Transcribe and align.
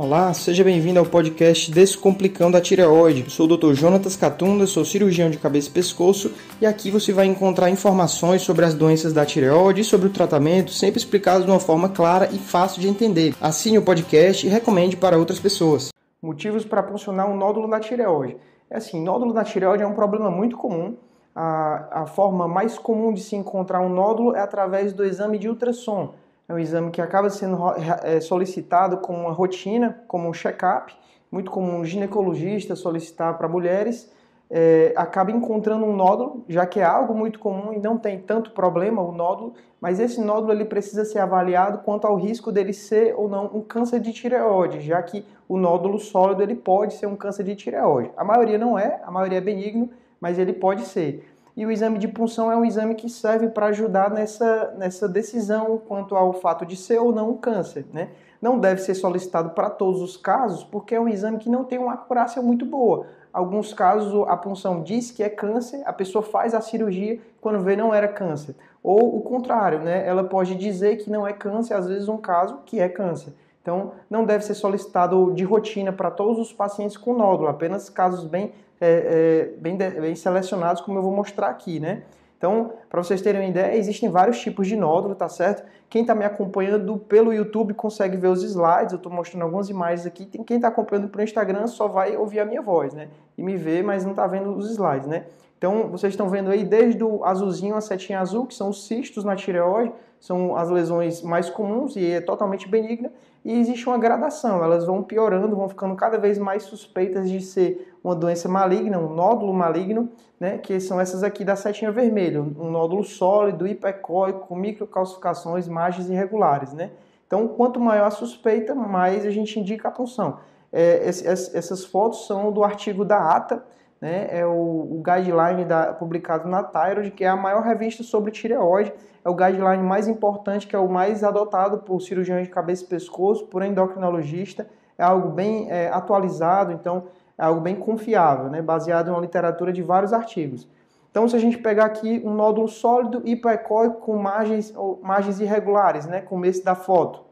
Olá, 0.00 0.32
seja 0.32 0.62
bem-vindo 0.62 1.00
ao 1.00 1.04
podcast 1.04 1.72
Descomplicando 1.72 2.56
a 2.56 2.60
Tireoide. 2.60 3.24
Eu 3.24 3.30
sou 3.30 3.46
o 3.46 3.56
Dr. 3.56 3.72
Jonatas 3.72 4.14
Catunda, 4.14 4.64
sou 4.64 4.84
cirurgião 4.84 5.28
de 5.28 5.38
cabeça 5.38 5.68
e 5.68 5.72
pescoço 5.72 6.32
e 6.60 6.66
aqui 6.66 6.88
você 6.88 7.12
vai 7.12 7.26
encontrar 7.26 7.68
informações 7.68 8.42
sobre 8.42 8.64
as 8.64 8.74
doenças 8.74 9.12
da 9.12 9.26
tireoide 9.26 9.80
e 9.80 9.84
sobre 9.84 10.06
o 10.06 10.12
tratamento, 10.12 10.70
sempre 10.70 11.00
explicados 11.00 11.44
de 11.44 11.50
uma 11.50 11.58
forma 11.58 11.88
clara 11.88 12.28
e 12.32 12.38
fácil 12.38 12.80
de 12.80 12.86
entender. 12.86 13.34
Assine 13.40 13.76
o 13.76 13.82
podcast 13.82 14.46
e 14.46 14.48
recomende 14.48 14.96
para 14.96 15.18
outras 15.18 15.40
pessoas. 15.40 15.88
Motivos 16.22 16.64
para 16.64 16.84
funcionar 16.84 17.26
um 17.26 17.36
nódulo 17.36 17.66
na 17.66 17.80
tireoide. 17.80 18.36
É 18.70 18.76
assim, 18.76 19.02
nódulo 19.02 19.34
na 19.34 19.42
tireoide 19.42 19.82
é 19.82 19.86
um 19.86 19.94
problema 19.94 20.30
muito 20.30 20.56
comum. 20.56 20.96
A, 21.34 22.02
a 22.02 22.06
forma 22.06 22.46
mais 22.46 22.78
comum 22.78 23.12
de 23.12 23.20
se 23.20 23.34
encontrar 23.34 23.80
um 23.80 23.88
nódulo 23.88 24.36
é 24.36 24.40
através 24.40 24.92
do 24.92 25.04
exame 25.04 25.40
de 25.40 25.48
ultrassom 25.48 26.14
é 26.48 26.54
um 26.54 26.58
exame 26.58 26.90
que 26.90 27.02
acaba 27.02 27.28
sendo 27.28 27.58
é, 28.02 28.20
solicitado 28.20 28.96
como 28.98 29.18
uma 29.18 29.32
rotina, 29.32 30.02
como 30.08 30.28
um 30.28 30.32
check-up, 30.32 30.96
muito 31.30 31.50
comum 31.50 31.80
um 31.80 31.84
ginecologista 31.84 32.74
solicitar 32.74 33.36
para 33.36 33.46
mulheres, 33.46 34.10
é, 34.50 34.94
acaba 34.96 35.30
encontrando 35.30 35.84
um 35.84 35.94
nódulo, 35.94 36.42
já 36.48 36.64
que 36.64 36.80
é 36.80 36.84
algo 36.84 37.14
muito 37.14 37.38
comum 37.38 37.70
e 37.74 37.78
não 37.78 37.98
tem 37.98 38.18
tanto 38.18 38.52
problema 38.52 39.02
o 39.02 39.12
nódulo, 39.12 39.52
mas 39.78 40.00
esse 40.00 40.22
nódulo 40.22 40.50
ele 40.50 40.64
precisa 40.64 41.04
ser 41.04 41.18
avaliado 41.18 41.78
quanto 41.84 42.06
ao 42.06 42.16
risco 42.16 42.50
dele 42.50 42.72
ser 42.72 43.14
ou 43.14 43.28
não 43.28 43.50
um 43.52 43.60
câncer 43.60 44.00
de 44.00 44.10
tireoide, 44.10 44.80
já 44.80 45.02
que 45.02 45.26
o 45.46 45.58
nódulo 45.58 45.98
sólido 45.98 46.42
ele 46.42 46.54
pode 46.54 46.94
ser 46.94 47.06
um 47.06 47.14
câncer 47.14 47.44
de 47.44 47.54
tireoide. 47.54 48.10
A 48.16 48.24
maioria 48.24 48.56
não 48.56 48.78
é, 48.78 49.02
a 49.04 49.10
maioria 49.10 49.36
é 49.36 49.42
benigno, 49.42 49.90
mas 50.18 50.38
ele 50.38 50.54
pode 50.54 50.82
ser. 50.86 51.28
E 51.58 51.66
o 51.66 51.72
exame 51.72 51.98
de 51.98 52.06
punção 52.06 52.52
é 52.52 52.56
um 52.56 52.64
exame 52.64 52.94
que 52.94 53.08
serve 53.08 53.48
para 53.48 53.66
ajudar 53.66 54.12
nessa, 54.12 54.72
nessa 54.78 55.08
decisão 55.08 55.82
quanto 55.88 56.14
ao 56.14 56.32
fato 56.32 56.64
de 56.64 56.76
ser 56.76 57.00
ou 57.00 57.10
não 57.10 57.30
um 57.30 57.36
câncer. 57.36 57.84
Né? 57.92 58.10
Não 58.40 58.60
deve 58.60 58.80
ser 58.80 58.94
solicitado 58.94 59.50
para 59.50 59.68
todos 59.68 60.00
os 60.00 60.16
casos, 60.16 60.62
porque 60.62 60.94
é 60.94 61.00
um 61.00 61.08
exame 61.08 61.36
que 61.36 61.50
não 61.50 61.64
tem 61.64 61.76
uma 61.76 61.94
acurácia 61.94 62.40
muito 62.40 62.64
boa. 62.64 63.06
Alguns 63.32 63.74
casos 63.74 64.24
a 64.28 64.36
punção 64.36 64.84
diz 64.84 65.10
que 65.10 65.20
é 65.20 65.28
câncer, 65.28 65.82
a 65.84 65.92
pessoa 65.92 66.22
faz 66.22 66.54
a 66.54 66.60
cirurgia, 66.60 67.18
quando 67.40 67.58
vê 67.58 67.74
não 67.74 67.92
era 67.92 68.06
câncer. 68.06 68.54
Ou 68.80 69.16
o 69.16 69.20
contrário, 69.20 69.80
né? 69.80 70.06
ela 70.06 70.22
pode 70.22 70.54
dizer 70.54 70.98
que 70.98 71.10
não 71.10 71.26
é 71.26 71.32
câncer, 71.32 71.74
às 71.74 71.88
vezes 71.88 72.08
um 72.08 72.18
caso 72.18 72.60
que 72.66 72.78
é 72.78 72.88
câncer. 72.88 73.32
Então, 73.60 73.94
não 74.08 74.24
deve 74.24 74.44
ser 74.44 74.54
solicitado 74.54 75.32
de 75.34 75.42
rotina 75.42 75.92
para 75.92 76.08
todos 76.08 76.38
os 76.38 76.52
pacientes 76.52 76.96
com 76.96 77.14
nódulo, 77.14 77.48
apenas 77.48 77.90
casos 77.90 78.24
bem, 78.24 78.52
é, 78.80 79.50
é, 79.50 79.58
bem, 79.58 79.76
bem 79.76 80.14
selecionados, 80.14 80.82
como 80.82 80.98
eu 80.98 81.02
vou 81.02 81.12
mostrar 81.12 81.48
aqui, 81.48 81.80
né? 81.80 82.02
Então, 82.38 82.72
para 82.88 83.02
vocês 83.02 83.20
terem 83.20 83.40
uma 83.40 83.48
ideia, 83.48 83.76
existem 83.76 84.08
vários 84.08 84.38
tipos 84.40 84.68
de 84.68 84.76
nódulo, 84.76 85.14
tá 85.16 85.28
certo? 85.28 85.64
Quem 85.90 86.02
está 86.02 86.14
me 86.14 86.24
acompanhando 86.24 86.96
pelo 86.96 87.32
YouTube 87.32 87.74
consegue 87.74 88.16
ver 88.16 88.28
os 88.28 88.44
slides, 88.44 88.92
eu 88.92 88.98
estou 88.98 89.10
mostrando 89.10 89.42
algumas 89.42 89.68
imagens 89.68 90.06
aqui. 90.06 90.24
Quem 90.24 90.56
está 90.56 90.68
acompanhando 90.68 91.08
pelo 91.08 91.24
Instagram 91.24 91.66
só 91.66 91.88
vai 91.88 92.16
ouvir 92.16 92.38
a 92.38 92.44
minha 92.44 92.62
voz, 92.62 92.94
né? 92.94 93.08
E 93.36 93.42
me 93.42 93.56
ver, 93.56 93.82
mas 93.82 94.04
não 94.04 94.12
está 94.12 94.24
vendo 94.28 94.56
os 94.56 94.70
slides, 94.70 95.08
né? 95.08 95.24
Então, 95.58 95.88
vocês 95.88 96.12
estão 96.12 96.28
vendo 96.28 96.50
aí 96.50 96.62
desde 96.62 97.02
o 97.02 97.24
azulzinho 97.24 97.74
a 97.74 97.80
setinha 97.80 98.20
azul, 98.20 98.46
que 98.46 98.54
são 98.54 98.68
os 98.68 98.86
cistos 98.86 99.24
na 99.24 99.34
tireoide, 99.34 99.92
são 100.20 100.56
as 100.56 100.70
lesões 100.70 101.20
mais 101.22 101.50
comuns 101.50 101.96
e 101.96 102.12
é 102.12 102.20
totalmente 102.20 102.68
benigna, 102.68 103.10
e 103.48 103.58
existe 103.58 103.88
uma 103.88 103.96
gradação, 103.96 104.62
elas 104.62 104.84
vão 104.84 105.02
piorando, 105.02 105.56
vão 105.56 105.70
ficando 105.70 105.96
cada 105.96 106.18
vez 106.18 106.36
mais 106.36 106.64
suspeitas 106.64 107.30
de 107.30 107.40
ser 107.40 107.94
uma 108.04 108.14
doença 108.14 108.46
maligna, 108.46 108.98
um 108.98 109.14
nódulo 109.14 109.54
maligno, 109.54 110.10
né, 110.38 110.58
que 110.58 110.78
são 110.78 111.00
essas 111.00 111.22
aqui 111.22 111.46
da 111.46 111.56
setinha 111.56 111.90
vermelha, 111.90 112.42
um 112.42 112.70
nódulo 112.70 113.02
sólido, 113.02 113.66
hipercóico, 113.66 114.46
com 114.48 114.54
microcalcificações, 114.54 115.66
margens 115.66 116.10
irregulares, 116.10 116.74
né? 116.74 116.90
Então, 117.26 117.48
quanto 117.48 117.80
maior 117.80 118.08
a 118.08 118.10
suspeita, 118.10 118.74
mais 118.74 119.24
a 119.24 119.30
gente 119.30 119.58
indica 119.58 119.88
a 119.88 119.90
punção. 119.90 120.40
É, 120.70 121.08
essas 121.08 121.86
fotos 121.86 122.26
são 122.26 122.52
do 122.52 122.62
artigo 122.62 123.02
da 123.02 123.34
ATA, 123.34 123.64
né, 124.00 124.28
é 124.30 124.46
o, 124.46 124.50
o 124.50 125.02
guideline 125.02 125.64
da, 125.64 125.92
publicado 125.92 126.48
na 126.48 126.62
Thyroid, 126.62 127.10
que 127.10 127.24
é 127.24 127.28
a 127.28 127.36
maior 127.36 127.62
revista 127.62 128.02
sobre 128.02 128.30
tireoide, 128.30 128.92
é 129.24 129.28
o 129.28 129.34
guideline 129.34 129.82
mais 129.82 130.06
importante, 130.06 130.66
que 130.66 130.76
é 130.76 130.78
o 130.78 130.88
mais 130.88 131.24
adotado 131.24 131.78
por 131.78 132.00
cirurgiões 132.00 132.44
de 132.44 132.50
cabeça 132.50 132.84
e 132.84 132.86
pescoço, 132.86 133.46
por 133.46 133.62
endocrinologista, 133.62 134.68
é 134.96 135.02
algo 135.02 135.28
bem 135.28 135.70
é, 135.70 135.88
atualizado, 135.88 136.72
então 136.72 137.04
é 137.36 137.44
algo 137.44 137.60
bem 137.60 137.76
confiável, 137.76 138.48
né, 138.50 138.62
baseado 138.62 139.08
em 139.08 139.10
uma 139.10 139.20
literatura 139.20 139.72
de 139.72 139.82
vários 139.82 140.12
artigos. 140.12 140.68
Então, 141.10 141.28
se 141.28 141.34
a 141.34 141.38
gente 141.38 141.58
pegar 141.58 141.86
aqui 141.86 142.22
um 142.24 142.34
nódulo 142.34 142.68
sólido 142.68 143.22
hipoecóico 143.24 144.00
com 144.00 144.16
margens, 144.16 144.72
margens 145.02 145.40
irregulares, 145.40 146.06
né, 146.06 146.20
como 146.20 146.44
esse 146.44 146.64
da 146.64 146.74
foto, 146.74 147.24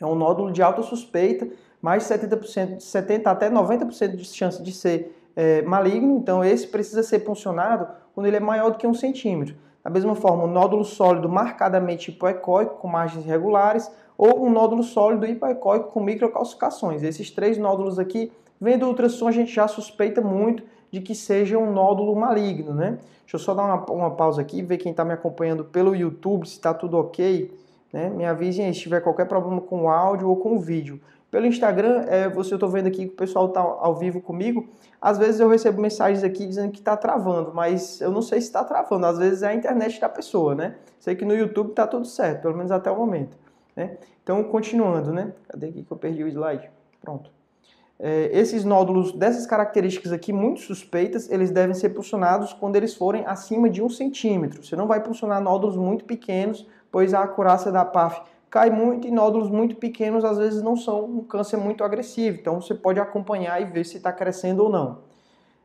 é 0.00 0.06
um 0.06 0.14
nódulo 0.14 0.52
de 0.52 0.62
alta 0.62 0.82
suspeita, 0.82 1.48
mais 1.80 2.06
de 2.06 2.14
70%, 2.14 2.78
70% 2.78 3.26
até 3.26 3.50
90% 3.50 4.16
de 4.16 4.24
chance 4.24 4.62
de 4.62 4.72
ser 4.72 5.14
é, 5.36 5.62
maligno, 5.62 6.16
então 6.16 6.44
esse 6.44 6.66
precisa 6.66 7.02
ser 7.02 7.20
puncionado 7.20 7.86
quando 8.14 8.26
ele 8.26 8.36
é 8.36 8.40
maior 8.40 8.70
do 8.70 8.78
que 8.78 8.86
um 8.86 8.94
centímetro. 8.94 9.56
Da 9.82 9.90
mesma 9.90 10.14
forma, 10.14 10.44
um 10.44 10.50
nódulo 10.50 10.84
sólido 10.84 11.28
marcadamente 11.28 12.10
hipoecóico, 12.10 12.76
com 12.76 12.88
margens 12.88 13.26
irregulares, 13.26 13.90
ou 14.16 14.46
um 14.46 14.50
nódulo 14.50 14.82
sólido 14.82 15.26
hipoecóico 15.26 15.90
com 15.90 16.00
microcalcificações. 16.00 17.02
Esses 17.02 17.30
três 17.30 17.58
nódulos 17.58 17.98
aqui, 17.98 18.32
vendo 18.60 18.84
o 18.86 18.88
ultrassom, 18.88 19.28
a 19.28 19.32
gente 19.32 19.52
já 19.52 19.68
suspeita 19.68 20.22
muito 20.22 20.62
de 20.90 21.00
que 21.00 21.14
seja 21.14 21.58
um 21.58 21.72
nódulo 21.72 22.14
maligno, 22.14 22.72
né? 22.72 22.98
Deixa 23.22 23.36
eu 23.36 23.40
só 23.40 23.52
dar 23.52 23.64
uma, 23.64 23.84
uma 23.90 24.10
pausa 24.12 24.40
aqui, 24.40 24.62
ver 24.62 24.78
quem 24.78 24.92
está 24.92 25.04
me 25.04 25.12
acompanhando 25.12 25.64
pelo 25.64 25.94
YouTube, 25.94 26.46
se 26.46 26.54
está 26.54 26.72
tudo 26.72 26.96
ok. 26.96 27.50
Né? 27.94 28.10
Me 28.10 28.24
avisem 28.24 28.66
aí 28.66 28.74
se 28.74 28.80
tiver 28.80 29.00
qualquer 29.00 29.24
problema 29.28 29.60
com 29.60 29.84
o 29.84 29.88
áudio 29.88 30.28
ou 30.28 30.36
com 30.36 30.56
o 30.56 30.58
vídeo. 30.58 31.00
Pelo 31.30 31.46
Instagram, 31.46 32.04
é, 32.08 32.28
você 32.28 32.52
eu 32.52 32.56
estou 32.56 32.68
vendo 32.68 32.88
aqui 32.88 33.06
que 33.06 33.12
o 33.12 33.16
pessoal 33.16 33.46
está 33.46 33.60
ao 33.60 33.94
vivo 33.94 34.20
comigo. 34.20 34.68
Às 35.00 35.16
vezes 35.16 35.38
eu 35.38 35.48
recebo 35.48 35.80
mensagens 35.80 36.24
aqui 36.24 36.44
dizendo 36.44 36.72
que 36.72 36.80
está 36.80 36.96
travando, 36.96 37.52
mas 37.54 38.00
eu 38.00 38.10
não 38.10 38.20
sei 38.20 38.40
se 38.40 38.48
está 38.48 38.64
travando. 38.64 39.06
Às 39.06 39.16
vezes 39.16 39.44
é 39.44 39.48
a 39.50 39.54
internet 39.54 40.00
da 40.00 40.08
pessoa, 40.08 40.56
né? 40.56 40.74
Sei 40.98 41.14
que 41.14 41.24
no 41.24 41.36
YouTube 41.36 41.70
está 41.70 41.86
tudo 41.86 42.04
certo, 42.04 42.42
pelo 42.42 42.56
menos 42.56 42.72
até 42.72 42.90
o 42.90 42.96
momento. 42.96 43.38
Né? 43.76 43.96
Então, 44.24 44.42
continuando, 44.42 45.12
né? 45.12 45.32
Cadê 45.46 45.68
aqui 45.68 45.84
que 45.84 45.92
eu 45.92 45.96
perdi 45.96 46.24
o 46.24 46.28
slide? 46.28 46.68
Pronto. 47.00 47.30
É, 47.98 48.28
esses 48.32 48.64
nódulos 48.64 49.12
dessas 49.12 49.46
características 49.46 50.12
aqui, 50.12 50.32
muito 50.32 50.60
suspeitas, 50.60 51.30
eles 51.30 51.50
devem 51.50 51.74
ser 51.74 51.90
pulsionados 51.90 52.52
quando 52.52 52.76
eles 52.76 52.94
forem 52.94 53.24
acima 53.24 53.70
de 53.70 53.82
um 53.82 53.88
centímetro. 53.88 54.64
Você 54.64 54.74
não 54.74 54.86
vai 54.86 55.02
pulsionar 55.02 55.40
nódulos 55.40 55.76
muito 55.76 56.04
pequenos, 56.04 56.66
pois 56.90 57.14
a 57.14 57.22
acurácia 57.22 57.70
da 57.70 57.84
PAF 57.84 58.20
cai 58.50 58.70
muito 58.70 59.06
e 59.08 59.10
nódulos 59.10 59.50
muito 59.50 59.76
pequenos 59.76 60.24
às 60.24 60.38
vezes 60.38 60.62
não 60.62 60.76
são 60.76 61.04
um 61.04 61.24
câncer 61.24 61.56
muito 61.56 61.82
agressivo. 61.82 62.38
Então 62.40 62.60
você 62.60 62.74
pode 62.74 63.00
acompanhar 63.00 63.60
e 63.60 63.64
ver 63.64 63.84
se 63.84 63.96
está 63.96 64.12
crescendo 64.12 64.64
ou 64.64 64.70
não. 64.70 64.98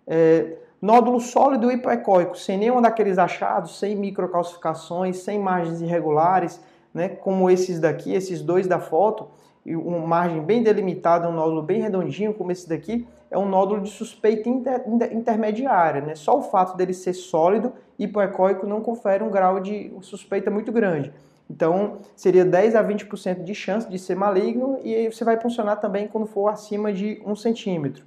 É, 0.08 0.58
nódulo 0.82 1.20
sólido 1.20 1.72
hipoecóico, 1.72 2.38
sem 2.38 2.58
nenhum 2.58 2.82
daqueles 2.82 3.18
achados, 3.18 3.78
sem 3.78 3.96
microcalcificações, 3.96 5.18
sem 5.18 5.40
margens 5.40 5.82
irregulares, 5.82 6.60
né, 6.94 7.10
como 7.10 7.50
esses 7.50 7.80
daqui, 7.80 8.14
esses 8.14 8.42
dois 8.42 8.66
da 8.66 8.80
foto, 8.80 9.28
uma 9.76 10.00
margem 10.00 10.42
bem 10.42 10.64
delimitada, 10.64 11.30
um 11.30 11.34
nódulo 11.34 11.62
bem 11.62 11.82
redondinho, 11.82 12.34
como 12.34 12.52
esse 12.52 12.68
daqui, 12.68 13.08
é 13.30 13.38
um 13.38 13.48
nódulo 13.48 13.82
de 13.82 13.90
suspeita 13.90 14.50
inter, 14.50 14.84
inter, 14.88 15.16
intermediária. 15.16 16.02
Né? 16.02 16.16
Só 16.16 16.38
o 16.38 16.42
fato 16.42 16.76
dele 16.76 16.94
ser 16.94 17.14
sólido, 17.14 17.74
hipoecóico, 17.98 18.66
não 18.66 18.82
confere 18.82 19.24
um 19.24 19.30
grau 19.30 19.60
de 19.60 19.92
suspeita 20.02 20.50
muito 20.50 20.72
grande. 20.72 21.14
Então, 21.50 21.98
seria 22.16 22.46
10 22.46 22.76
a 22.76 22.84
20% 22.84 23.44
de 23.44 23.56
chance 23.56 23.90
de 23.90 23.98
ser 23.98 24.16
maligno 24.16 24.80
e 24.84 25.12
você 25.12 25.24
vai 25.24 25.40
funcionar 25.40 25.78
também 25.78 26.08
quando 26.08 26.28
for 26.28 26.48
acima 26.48 26.94
de 26.94 27.22
1 27.26 27.36
centímetro. 27.36 28.06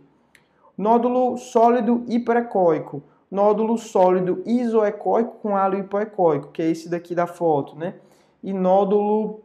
Nódulo 0.78 1.36
sólido 1.36 2.04
hiperecóico, 2.06 3.02
nódulo 3.30 3.76
sólido 3.76 4.42
isoecóico 4.46 5.38
com 5.42 5.56
halo 5.56 5.76
hipoecóico, 5.76 6.48
que 6.48 6.62
é 6.62 6.70
esse 6.70 6.88
daqui 6.88 7.14
da 7.14 7.26
foto, 7.26 7.76
né? 7.76 7.94
E 8.42 8.52
nódulo 8.52 9.40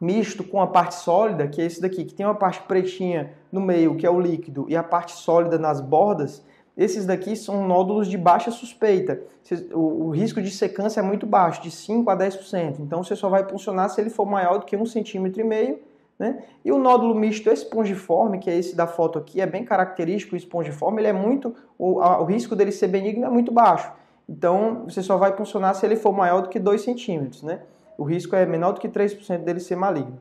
misto 0.00 0.44
com 0.44 0.60
a 0.60 0.66
parte 0.66 0.94
sólida, 0.94 1.48
que 1.48 1.60
é 1.60 1.64
esse 1.64 1.80
daqui, 1.80 2.04
que 2.04 2.14
tem 2.14 2.26
uma 2.26 2.34
parte 2.34 2.60
pretinha 2.62 3.32
no 3.50 3.60
meio, 3.60 3.96
que 3.96 4.06
é 4.06 4.10
o 4.10 4.20
líquido, 4.20 4.66
e 4.68 4.76
a 4.76 4.82
parte 4.82 5.12
sólida 5.12 5.58
nas 5.58 5.80
bordas, 5.80 6.44
esses 6.76 7.06
daqui 7.06 7.34
são 7.34 7.66
nódulos 7.66 8.06
de 8.06 8.18
baixa 8.18 8.50
suspeita. 8.50 9.22
O, 9.72 10.10
risco 10.10 10.42
de 10.42 10.50
secância 10.50 11.00
é 11.00 11.02
muito 11.02 11.26
baixo, 11.26 11.62
de 11.62 11.70
5 11.70 12.10
a 12.10 12.16
10%. 12.16 12.80
Então 12.80 13.02
você 13.02 13.16
só 13.16 13.30
vai 13.30 13.48
funcionar 13.48 13.88
se 13.88 14.00
ele 14.00 14.10
for 14.10 14.26
maior 14.26 14.58
do 14.58 14.66
que 14.66 14.76
1,5 14.76 15.32
cm. 15.32 15.78
Né? 16.18 16.42
E 16.64 16.72
o 16.72 16.78
nódulo 16.78 17.14
misto 17.14 17.50
espongiforme, 17.50 18.38
que 18.38 18.50
é 18.50 18.58
esse 18.58 18.74
da 18.74 18.86
foto 18.86 19.18
aqui, 19.18 19.40
é 19.40 19.46
bem 19.46 19.64
característico 19.64 20.34
o 20.34 20.36
espongiforme, 20.36 21.00
ele 21.00 21.08
é 21.08 21.12
muito. 21.12 21.54
O, 21.78 22.00
a, 22.00 22.20
o 22.20 22.24
risco 22.24 22.54
dele 22.54 22.72
ser 22.72 22.88
benigno 22.88 23.24
é 23.24 23.30
muito 23.30 23.50
baixo. 23.50 23.90
Então 24.28 24.84
você 24.84 25.02
só 25.02 25.16
vai 25.16 25.32
funcionar 25.34 25.72
se 25.74 25.86
ele 25.86 25.96
for 25.96 26.12
maior 26.12 26.42
do 26.42 26.48
que 26.48 26.58
2 26.58 26.82
centímetros. 26.82 27.42
Né? 27.42 27.60
O 27.98 28.04
risco 28.04 28.34
é 28.36 28.44
menor 28.44 28.72
do 28.72 28.80
que 28.80 28.88
3% 28.88 29.38
dele 29.38 29.60
ser 29.60 29.76
maligno. 29.76 30.20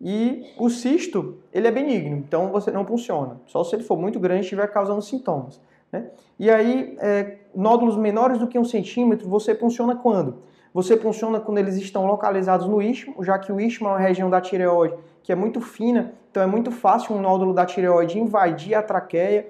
E 0.00 0.52
o 0.58 0.68
cisto, 0.68 1.38
ele 1.52 1.66
é 1.66 1.70
benigno, 1.70 2.16
então 2.16 2.50
você 2.50 2.70
não 2.70 2.84
funciona. 2.84 3.40
Só 3.46 3.62
se 3.64 3.74
ele 3.74 3.84
for 3.84 3.98
muito 3.98 4.18
grande 4.18 4.40
e 4.40 4.44
estiver 4.44 4.66
causando 4.68 5.00
sintomas. 5.00 5.60
Né? 5.90 6.06
E 6.38 6.50
aí, 6.50 6.96
é, 7.00 7.38
nódulos 7.54 7.96
menores 7.96 8.38
do 8.38 8.46
que 8.46 8.58
um 8.58 8.64
centímetro, 8.64 9.28
você 9.28 9.54
funciona 9.54 9.94
quando? 9.94 10.38
Você 10.72 10.96
funciona 10.96 11.38
quando 11.38 11.58
eles 11.58 11.76
estão 11.76 12.04
localizados 12.06 12.66
no 12.66 12.82
istmo, 12.82 13.22
já 13.22 13.38
que 13.38 13.52
o 13.52 13.60
istmo 13.60 13.86
é 13.88 13.90
uma 13.92 13.98
região 13.98 14.28
da 14.28 14.40
tireoide 14.40 14.94
que 15.24 15.32
é 15.32 15.34
muito 15.34 15.58
fina, 15.58 16.12
então 16.30 16.42
é 16.42 16.46
muito 16.46 16.70
fácil 16.70 17.16
um 17.16 17.20
nódulo 17.20 17.54
da 17.54 17.64
tireoide 17.64 18.18
invadir 18.18 18.74
a 18.74 18.82
traqueia 18.82 19.46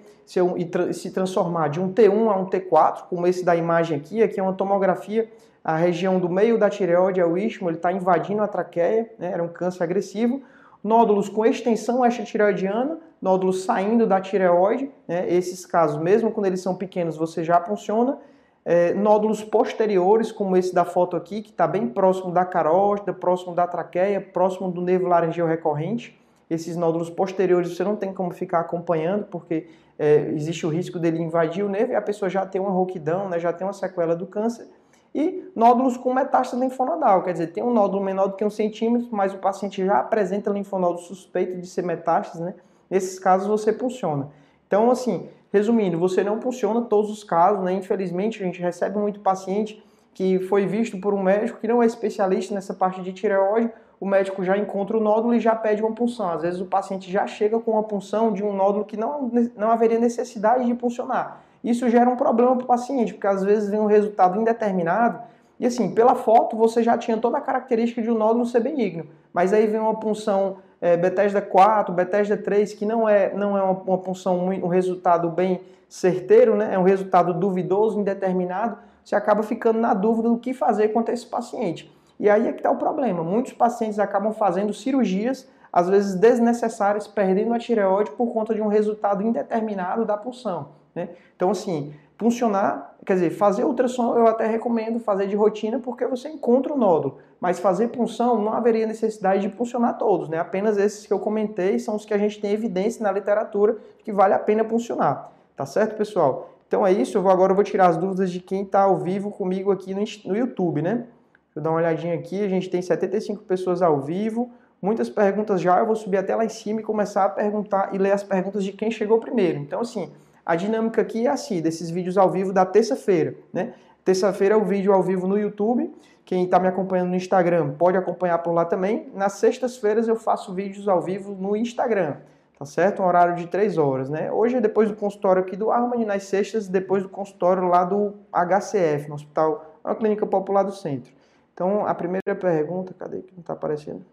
e 0.57 0.95
se 0.95 1.11
transformar 1.11 1.69
de 1.69 1.81
um 1.81 1.93
T1 1.93 2.31
a 2.31 2.37
um 2.37 2.47
T4, 2.47 3.09
como 3.11 3.27
esse 3.27 3.45
da 3.45 3.57
imagem 3.57 3.99
aqui, 3.99 4.23
aqui 4.23 4.39
é 4.39 4.43
uma 4.43 4.53
tomografia, 4.53 5.29
a 5.65 5.77
região 5.77 6.21
do 6.21 6.29
meio 6.29 6.59
da 6.59 6.69
tireoide 6.69 7.21
é 7.21 7.25
o 7.25 7.39
istmo, 7.39 7.71
ele 7.71 7.79
está 7.79 7.91
invadindo 7.91 8.43
a 8.43 8.47
traqueia, 8.47 9.11
né? 9.19 9.33
era 9.33 9.43
um 9.43 9.49
câncer 9.49 9.83
agressivo, 9.83 10.43
nódulos 10.83 11.31
com 11.31 11.47
extensão 11.47 12.05
extratireoidiana, 12.05 12.99
nódulos 13.21 13.65
saindo 13.65 14.07
da 14.07 14.21
tireoide, 14.21 14.91
né? 15.09 15.27
esses 15.27 15.65
casos, 15.65 15.99
mesmo 15.99 16.31
quando 16.31 16.45
eles 16.47 16.61
são 16.61 16.77
pequenos, 16.77 17.17
você 17.17 17.43
já 17.43 17.59
funciona, 17.63 18.19
é, 18.63 18.93
nódulos 18.93 19.43
posteriores, 19.43 20.31
como 20.31 20.55
esse 20.55 20.75
da 20.75 20.85
foto 20.85 21.17
aqui, 21.17 21.41
que 21.41 21.51
está 21.51 21.67
bem 21.67 21.89
próximo 21.89 22.31
da 22.31 22.45
carótida, 22.45 23.15
próximo 23.15 23.55
da 23.55 23.67
traqueia, 23.67 24.21
próximo 24.21 24.71
do 24.71 24.83
nervo 24.83 25.07
laringeu 25.07 25.47
recorrente. 25.47 26.19
Esses 26.49 26.77
nódulos 26.77 27.09
posteriores 27.09 27.75
você 27.75 27.85
não 27.85 27.97
tem 27.97 28.13
como 28.13 28.31
ficar 28.33 28.61
acompanhando, 28.61 29.25
porque 29.25 29.67
é, 29.99 30.31
existe 30.35 30.67
o 30.67 30.69
risco 30.69 30.99
dele 30.99 31.23
invadir 31.23 31.65
o 31.65 31.69
nervo 31.69 31.93
e 31.93 31.95
a 31.97 32.03
pessoa 32.03 32.29
já 32.29 32.45
tem 32.45 32.61
uma 32.61 32.71
rouquidão, 32.71 33.29
né, 33.29 33.39
já 33.39 33.53
tem 33.53 33.67
uma 33.67 33.73
sequela 33.73 34.15
do 34.15 34.27
câncer. 34.27 34.67
E 35.15 35.51
nódulos 35.55 35.97
com 35.97 36.13
metástase 36.13 36.61
linfonodal, 36.61 37.23
quer 37.23 37.33
dizer, 37.33 37.49
tem 37.49 37.63
um 37.63 37.73
nódulo 37.73 38.03
menor 38.03 38.29
do 38.29 38.37
que 38.37 38.45
um 38.45 38.51
centímetro, 38.51 39.09
mas 39.13 39.33
o 39.33 39.39
paciente 39.39 39.85
já 39.85 40.01
apresenta 40.01 40.51
linfonodo 40.51 40.99
suspeito 40.99 41.61
de 41.61 41.67
ser 41.67 41.83
metástase, 41.83 42.43
né? 42.43 42.55
Nesses 42.91 43.19
casos 43.19 43.47
você 43.47 43.73
funciona. 43.73 44.29
Então, 44.67 44.91
assim, 44.91 45.29
Resumindo, 45.55 45.97
você 45.97 46.25
não 46.25 46.41
funciona 46.41 46.83
todos 46.83 47.09
os 47.13 47.23
casos, 47.23 47.63
né? 47.63 47.73
Infelizmente, 47.73 48.43
a 48.43 48.45
gente 48.45 48.61
recebe 48.61 48.99
muito 48.99 49.21
paciente 49.21 49.81
que 50.13 50.41
foi 50.41 50.67
visto 50.67 51.01
por 51.01 51.15
um 51.15 51.23
médico 51.23 51.61
que 51.61 51.69
não 51.69 51.81
é 51.81 51.87
especialista 51.87 52.53
nessa 52.53 52.75
parte 52.75 53.01
de 53.01 53.13
tireoide, 53.13 53.71
o 54.01 54.05
médico 54.05 54.43
já 54.43 54.59
encontra 54.59 54.97
o 54.97 55.01
nódulo 55.01 55.33
e 55.33 55.39
já 55.39 55.55
pede 55.55 55.81
uma 55.81 55.93
punção. 55.93 56.29
Às 56.29 56.43
vezes 56.43 56.61
o 56.61 56.67
paciente 56.67 57.09
já 57.09 57.25
chega 57.29 57.61
com 57.61 57.71
uma 57.71 57.85
punção 57.85 58.33
de 58.33 58.43
um 58.43 58.53
nódulo 58.53 58.85
que 58.85 58.97
não, 58.97 59.31
não 59.57 59.71
haveria 59.71 59.97
necessidade 59.97 60.67
de 60.67 60.75
puncionar. 60.75 61.45
Isso 61.65 61.89
gera 61.89 62.09
um 62.11 62.17
problema 62.17 62.55
para 62.55 62.65
o 62.65 62.67
paciente, 62.67 63.15
porque 63.15 63.27
às 63.27 63.43
vezes 63.43 63.71
vem 63.71 63.81
um 63.81 63.87
resultado 63.87 64.39
indeterminado 64.39 65.19
e 65.59 65.67
assim, 65.67 65.95
pela 65.95 66.15
foto 66.15 66.57
você 66.57 66.83
já 66.83 66.99
tinha 66.99 67.17
toda 67.17 67.39
a 67.39 67.41
característica 67.41 68.03
de 68.03 68.11
um 68.11 68.19
nódulo 68.19 68.45
ser 68.45 68.61
benigno, 68.61 69.07
mas 69.33 69.53
aí 69.53 69.67
vem 69.67 69.81
uma 69.81 69.99
punção 69.99 70.59
é, 70.81 70.97
Bethesda 70.97 71.41
4, 71.41 71.95
Bethesda 71.95 72.37
3, 72.37 72.75
que 72.75 72.85
não 72.85 73.09
é, 73.09 73.33
não 73.35 73.57
é 73.57 73.63
uma, 73.63 73.73
uma 73.73 73.99
punção, 73.99 74.47
um 74.47 74.69
resultado 74.69 75.31
bem 75.31 75.61
certeiro, 75.89 76.57
né? 76.57 76.75
é 76.75 76.79
um 76.79 76.83
resultado 76.83 77.33
duvidoso, 77.33 77.99
indeterminado, 77.99 78.77
você 79.05 79.15
acaba 79.15 79.43
ficando 79.43 79.79
na 79.79 79.95
dúvida 79.95 80.29
do 80.29 80.39
que 80.39 80.53
fazer 80.53 80.89
contra 80.89 81.15
esse 81.15 81.27
paciente. 81.27 81.91
E 82.19 82.29
aí 82.29 82.49
é 82.49 82.53
que 82.53 82.59
está 82.59 82.71
o 82.71 82.77
problema. 82.77 83.23
Muitos 83.23 83.53
pacientes 83.53 83.99
acabam 83.99 84.33
fazendo 84.33 84.73
cirurgias, 84.73 85.49
às 85.73 85.89
vezes 85.89 86.15
desnecessárias, 86.15 87.07
perdendo 87.07 87.53
a 87.53 87.59
tireoide 87.59 88.11
por 88.13 88.33
conta 88.33 88.55
de 88.55 88.63
um 88.63 88.69
resultado 88.69 89.23
indeterminado 89.23 90.05
da 90.05 90.17
punção. 90.17 90.69
Né? 90.95 91.09
Então, 91.35 91.51
assim, 91.51 91.93
funcionar, 92.17 92.97
quer 93.05 93.15
dizer, 93.15 93.31
fazer 93.31 93.65
ultrassom 93.65 94.17
eu 94.17 94.27
até 94.27 94.47
recomendo 94.47 95.01
fazer 95.01 95.27
de 95.27 95.35
rotina 95.35 95.79
porque 95.79 96.07
você 96.07 96.29
encontra 96.29 96.73
o 96.73 96.79
nódulo, 96.79 97.19
mas 97.41 97.59
fazer 97.59 97.89
punção 97.89 98.41
não 98.41 98.53
haveria 98.53 98.87
necessidade 98.87 99.43
de 99.43 99.49
puncionar 99.49 99.99
todos, 99.99 100.29
né? 100.29 100.39
Apenas 100.39 100.79
esses 100.79 101.07
que 101.07 101.13
eu 101.13 101.19
comentei 101.19 101.79
são 101.79 101.97
os 101.97 102.05
que 102.05 102.15
a 102.15 102.19
gente 102.19 102.41
tem 102.41 102.53
evidência 102.53 103.03
na 103.03 103.11
literatura 103.11 103.77
que 104.05 104.13
vale 104.13 104.33
a 104.33 104.39
pena 104.39 104.65
puncionar, 104.65 105.33
tá 105.57 105.67
certo, 105.67 105.97
pessoal? 105.97 106.51
Então 106.69 106.87
é 106.87 106.93
isso, 106.93 107.19
eu 107.19 107.23
vou, 107.23 107.31
agora 107.31 107.53
eu 107.53 107.57
vou 107.57 107.65
tirar 107.65 107.89
as 107.89 107.97
dúvidas 107.97 108.31
de 108.31 108.41
quem 108.41 108.63
está 108.63 108.83
ao 108.83 108.97
vivo 108.97 109.31
comigo 109.31 109.71
aqui 109.71 109.93
no, 109.93 110.05
no 110.27 110.37
YouTube, 110.37 110.83
né? 110.83 110.95
Deixa 110.95 111.59
eu 111.59 111.63
dar 111.63 111.71
uma 111.71 111.79
olhadinha 111.79 112.15
aqui, 112.15 112.43
a 112.43 112.49
gente 112.49 112.71
tem 112.71 112.81
75 112.81 113.43
pessoas 113.43 113.83
ao 113.83 114.01
vivo, 114.01 114.51
muitas 114.81 115.09
perguntas 115.09 115.61
já, 115.61 115.79
eu 115.79 115.87
vou 115.87 115.97
subir 115.97 116.19
até 116.19 116.35
lá 116.35 116.45
em 116.45 116.49
cima 116.49 116.81
e 116.81 116.83
começar 116.83 117.25
a 117.25 117.29
perguntar 117.29 117.95
e 117.95 117.99
ler 117.99 118.13
as 118.13 118.23
perguntas 118.23 118.65
de 118.65 118.73
quem 118.73 118.91
chegou 118.91 119.19
primeiro. 119.19 119.59
Então, 119.59 119.81
assim, 119.81 120.11
a 120.45 120.57
dinâmica 120.57 121.01
aqui 121.03 121.27
é 121.27 121.31
assim, 121.31 121.61
desses 121.63 121.91
vídeos 121.91 122.19
ao 122.19 122.31
vivo 122.31 122.53
da 122.53 122.67
terça-feira, 122.67 123.35
né? 123.53 123.75
Terça-feira 124.05 124.55
é 124.55 124.59
o 124.59 124.65
vídeo 124.65 124.93
ao 124.93 125.03
vivo 125.03 125.27
no 125.27 125.39
YouTube. 125.39 125.91
Quem 126.27 126.45
está 126.45 126.59
me 126.59 126.69
acompanhando 126.69 127.09
no 127.09 127.17
Instagram 127.17 127.73
pode 127.73 127.97
acompanhar 127.97 128.39
por 128.39 128.53
lá 128.53 128.65
também. 128.65 129.11
Nas 129.15 129.35
sextas-feiras 129.35 130.09
eu 130.09 130.17
faço 130.17 130.53
vídeos 130.53 130.89
ao 130.89 131.01
vivo 131.01 131.35
no 131.35 131.57
Instagram, 131.57 132.19
tá 132.59 132.67
certo? 132.67 133.03
Um 133.03 133.07
horário 133.07 133.35
de 133.37 133.47
3 133.47 133.79
horas, 133.79 134.11
né? 134.11 134.31
Hoje 134.31 134.57
é 134.57 134.61
depois 134.61 134.91
do 134.91 134.97
consultório 134.97 135.43
aqui 135.43 135.57
do 135.57 135.71
Harmony, 135.71 136.05
nas 136.05 136.25
sextas, 136.25 136.69
depois 136.69 137.03
do 137.03 137.09
consultório 137.09 137.67
lá 137.67 137.85
do 137.85 138.15
HCF, 138.31 139.09
no 139.09 139.15
Hospital, 139.15 139.81
uma 139.83 139.95
clínica 139.95 140.27
popular 140.27 140.63
do 140.63 140.73
centro. 140.73 141.13
Então, 141.55 141.87
a 141.87 141.95
primeira 141.95 142.35
pergunta, 142.35 142.93
cadê 142.93 143.23
que 143.23 143.33
não 143.33 143.41
está 143.41 143.53
aparecendo? 143.55 144.05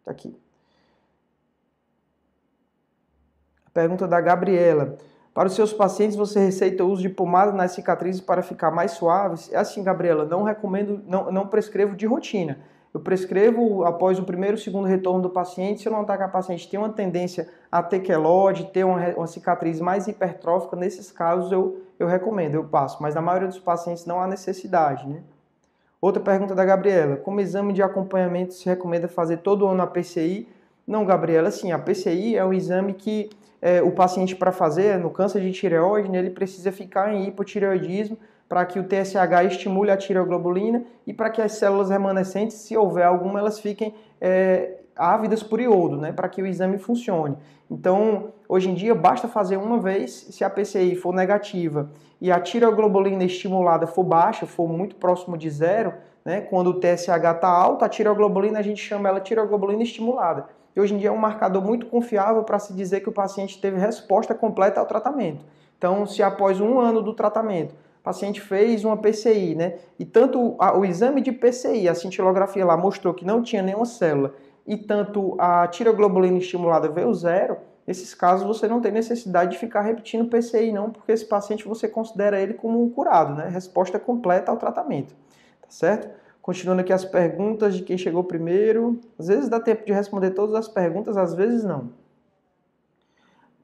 Está 0.00 0.12
aqui. 0.12 0.36
A 3.66 3.70
pergunta 3.70 4.06
da 4.06 4.20
Gabriela. 4.20 4.96
Para 5.32 5.46
os 5.46 5.54
seus 5.54 5.72
pacientes, 5.72 6.16
você 6.16 6.40
receita 6.40 6.84
o 6.84 6.88
uso 6.88 7.02
de 7.02 7.08
pomada 7.08 7.52
nas 7.52 7.72
cicatrizes 7.72 8.20
para 8.20 8.42
ficar 8.42 8.70
mais 8.70 8.92
suaves? 8.92 9.52
É 9.52 9.56
assim, 9.56 9.82
Gabriela, 9.82 10.24
não 10.24 10.42
recomendo, 10.42 11.00
não, 11.06 11.30
não 11.30 11.46
prescrevo 11.46 11.94
de 11.94 12.04
rotina. 12.04 12.58
Eu 12.92 12.98
prescrevo 12.98 13.84
após 13.84 14.18
o 14.18 14.24
primeiro 14.24 14.56
e 14.56 14.60
segundo 14.60 14.88
retorno 14.88 15.22
do 15.22 15.30
paciente. 15.30 15.82
Se 15.82 15.88
eu 15.88 15.92
notar 15.92 16.18
que 16.18 16.24
a 16.24 16.28
paciente 16.28 16.68
tem 16.68 16.78
uma 16.78 16.88
tendência 16.88 17.48
a 17.70 17.80
ter 17.80 18.00
quelode, 18.00 18.64
ter 18.72 18.82
uma, 18.82 18.98
uma 19.10 19.26
cicatriz 19.28 19.80
mais 19.80 20.08
hipertrófica, 20.08 20.74
nesses 20.74 21.12
casos 21.12 21.52
eu, 21.52 21.80
eu 22.00 22.08
recomendo, 22.08 22.56
eu 22.56 22.64
passo. 22.64 23.00
Mas 23.00 23.14
na 23.14 23.20
maioria 23.20 23.46
dos 23.46 23.60
pacientes 23.60 24.06
não 24.06 24.20
há 24.20 24.26
necessidade, 24.26 25.06
né? 25.08 25.22
Outra 26.00 26.20
pergunta 26.20 26.52
da 26.52 26.64
Gabriela: 26.64 27.16
como 27.16 27.40
exame 27.40 27.72
de 27.72 27.80
acompanhamento 27.80 28.54
se 28.54 28.66
recomenda 28.66 29.06
fazer 29.06 29.36
todo 29.36 29.68
ano 29.68 29.82
a 29.82 29.86
PCI? 29.86 30.48
Não, 30.84 31.04
Gabriela, 31.04 31.52
sim, 31.52 31.70
a 31.70 31.78
PCI 31.78 32.36
é 32.36 32.44
um 32.44 32.52
exame 32.52 32.94
que 32.94 33.30
é, 33.62 33.82
o 33.82 33.90
paciente 33.90 34.34
para 34.34 34.52
fazer 34.52 34.98
no 34.98 35.10
câncer 35.10 35.40
de 35.40 35.52
tireoide, 35.52 36.10
né, 36.10 36.18
ele 36.18 36.30
precisa 36.30 36.72
ficar 36.72 37.12
em 37.12 37.26
hipotireoidismo 37.26 38.16
para 38.48 38.64
que 38.64 38.80
o 38.80 38.84
TSH 38.84 39.46
estimule 39.46 39.90
a 39.90 39.96
tireoglobulina 39.96 40.84
e 41.06 41.12
para 41.12 41.30
que 41.30 41.40
as 41.40 41.52
células 41.52 41.90
remanescentes, 41.90 42.56
se 42.56 42.76
houver 42.76 43.06
alguma, 43.06 43.38
elas 43.38 43.60
fiquem 43.60 43.94
é, 44.20 44.78
ávidas 44.96 45.42
por 45.42 45.60
iodo, 45.60 45.96
né, 45.96 46.12
para 46.12 46.28
que 46.28 46.42
o 46.42 46.46
exame 46.46 46.78
funcione. 46.78 47.36
Então, 47.70 48.32
hoje 48.48 48.68
em 48.68 48.74
dia, 48.74 48.94
basta 48.94 49.28
fazer 49.28 49.56
uma 49.56 49.78
vez, 49.78 50.10
se 50.30 50.42
a 50.42 50.50
PCI 50.50 50.96
for 50.96 51.14
negativa 51.14 51.90
e 52.20 52.32
a 52.32 52.40
tireoglobulina 52.40 53.22
estimulada 53.22 53.86
for 53.86 54.02
baixa, 54.02 54.46
for 54.46 54.68
muito 54.68 54.96
próximo 54.96 55.38
de 55.38 55.48
zero, 55.48 55.94
né, 56.24 56.40
quando 56.40 56.70
o 56.70 56.80
TSH 56.80 57.08
está 57.08 57.48
alto, 57.48 57.84
a 57.84 57.88
tireoglobulina 57.88 58.58
a 58.58 58.62
gente 58.62 58.82
chama 58.82 59.08
ela 59.08 59.20
tireoglobulina 59.20 59.82
estimulada 59.82 60.46
hoje 60.80 60.94
em 60.94 60.98
dia 60.98 61.08
é 61.08 61.12
um 61.12 61.16
marcador 61.16 61.62
muito 61.62 61.86
confiável 61.86 62.42
para 62.42 62.58
se 62.58 62.72
dizer 62.72 63.00
que 63.00 63.08
o 63.08 63.12
paciente 63.12 63.60
teve 63.60 63.78
resposta 63.78 64.34
completa 64.34 64.80
ao 64.80 64.86
tratamento. 64.86 65.44
Então, 65.78 66.04
se 66.06 66.22
após 66.22 66.60
um 66.60 66.78
ano 66.78 67.00
do 67.00 67.14
tratamento, 67.14 67.72
o 67.72 68.02
paciente 68.02 68.40
fez 68.40 68.84
uma 68.84 68.96
PCI, 68.96 69.54
né? 69.54 69.78
E 69.98 70.04
tanto 70.04 70.54
a, 70.58 70.76
o 70.76 70.84
exame 70.84 71.20
de 71.20 71.32
PCI, 71.32 71.88
a 71.88 71.94
cintilografia 71.94 72.64
lá 72.64 72.76
mostrou 72.76 73.14
que 73.14 73.24
não 73.24 73.42
tinha 73.42 73.62
nenhuma 73.62 73.86
célula, 73.86 74.34
e 74.66 74.76
tanto 74.76 75.36
a 75.38 75.66
tiroglobulina 75.68 76.38
estimulada 76.38 76.88
veio 76.88 77.12
zero, 77.14 77.58
nesses 77.86 78.14
casos 78.14 78.46
você 78.46 78.68
não 78.68 78.80
tem 78.80 78.92
necessidade 78.92 79.52
de 79.52 79.58
ficar 79.58 79.82
repetindo 79.82 80.28
PCI 80.28 80.72
não, 80.72 80.90
porque 80.90 81.12
esse 81.12 81.24
paciente 81.24 81.66
você 81.66 81.88
considera 81.88 82.40
ele 82.40 82.54
como 82.54 82.82
um 82.82 82.90
curado, 82.90 83.34
né? 83.34 83.48
Resposta 83.48 83.98
completa 83.98 84.50
ao 84.50 84.56
tratamento, 84.56 85.14
tá 85.60 85.68
certo? 85.68 86.08
Continuando 86.42 86.80
aqui 86.80 86.92
as 86.92 87.04
perguntas 87.04 87.76
de 87.76 87.82
quem 87.82 87.98
chegou 87.98 88.24
primeiro. 88.24 88.98
Às 89.18 89.28
vezes 89.28 89.48
dá 89.48 89.60
tempo 89.60 89.84
de 89.84 89.92
responder 89.92 90.30
todas 90.30 90.54
as 90.54 90.68
perguntas, 90.68 91.16
às 91.16 91.34
vezes 91.34 91.64
não. 91.64 91.90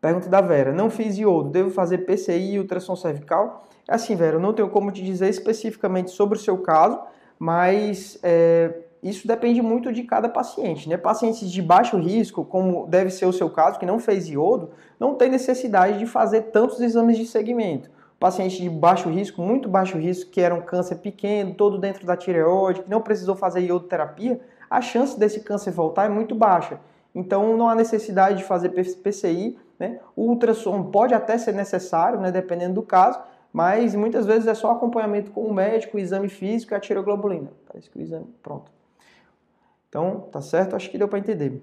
Pergunta 0.01 0.29
da 0.29 0.41
Vera. 0.41 0.73
Não 0.73 0.91
fiz 0.91 1.17
iodo, 1.17 1.49
devo 1.49 1.71
fazer 1.71 1.99
PCI 1.99 2.55
e 2.55 2.59
ultrassom 2.59 2.95
cervical? 2.95 3.65
É 3.89 3.95
assim, 3.95 4.15
Vera, 4.15 4.37
eu 4.37 4.41
não 4.41 4.53
tenho 4.53 4.69
como 4.69 4.93
te 4.93 5.03
dizer 5.03 5.29
especificamente 5.29 6.11
sobre 6.11 6.37
o 6.37 6.41
seu 6.41 6.59
caso, 6.59 7.01
mas 7.39 8.19
é, 8.23 8.75
isso 9.03 9.27
depende 9.27 9.63
muito 9.63 9.91
de 9.91 10.03
cada 10.03 10.29
paciente. 10.29 10.89
Né? 10.89 10.99
Pacientes 10.99 11.51
de 11.51 11.63
baixo 11.63 11.97
risco, 11.97 12.45
como 12.45 12.87
deve 12.87 13.11
ser 13.11 13.25
o 13.25 13.33
seu 13.33 13.49
caso, 13.49 13.79
que 13.79 13.87
não 13.87 13.99
fez 13.99 14.29
iodo, 14.29 14.71
não 15.01 15.15
tem 15.15 15.31
necessidade 15.31 15.99
de 15.99 16.07
fazer 16.07 16.43
tantos 16.53 16.81
exames 16.81 17.17
de 17.17 17.27
segmento 17.27 17.96
paciente 18.19 18.61
de 18.61 18.69
baixo 18.71 19.09
risco, 19.09 19.43
muito 19.43 19.69
baixo 19.69 19.99
risco, 19.99 20.31
que 20.31 20.41
era 20.41 20.55
um 20.55 20.63
câncer 20.63 20.97
pequeno, 20.97 21.55
todo 21.55 21.79
dentro 21.79 22.07
da 22.07 22.17
tireoide, 22.17 22.83
que 22.83 22.91
não 22.91 23.01
precisou 23.01 23.35
fazer 23.35 23.61
iodoterapia, 23.61 24.41
a 24.69 24.81
chance 24.81 25.19
desse 25.19 25.41
câncer 25.41 25.71
voltar 25.71 26.07
é 26.07 26.09
muito 26.09 26.35
baixa. 26.35 26.81
Então 27.15 27.57
não 27.57 27.69
há 27.69 27.75
necessidade 27.75 28.39
de 28.39 28.45
fazer 28.45 28.71
PCI, 28.71 29.59
né? 29.79 30.01
O 30.15 30.25
ultrassom 30.31 30.85
pode 30.85 31.15
até 31.15 31.39
ser 31.39 31.53
necessário, 31.53 32.21
né, 32.21 32.31
dependendo 32.33 32.75
do 32.75 32.83
caso, 32.83 33.21
mas 33.53 33.95
muitas 33.95 34.27
vezes 34.27 34.47
é 34.47 34.55
só 34.55 34.71
acompanhamento 34.71 35.31
com 35.31 35.43
o 35.43 35.55
médico, 35.55 35.97
o 35.97 36.01
exame 36.01 36.29
físico 36.29 36.75
e 36.75 36.77
a 36.77 36.81
tiroglobulina. 36.81 37.51
Parece 37.67 37.89
que 37.89 37.99
o 37.99 38.03
exame, 38.03 38.27
pronto. 38.43 38.71
Então, 39.89 40.29
tá 40.33 40.41
certo? 40.43 40.77
Acho 40.77 40.91
que 40.91 40.99
deu 40.99 41.09
para 41.09 41.19
entender. 41.19 41.63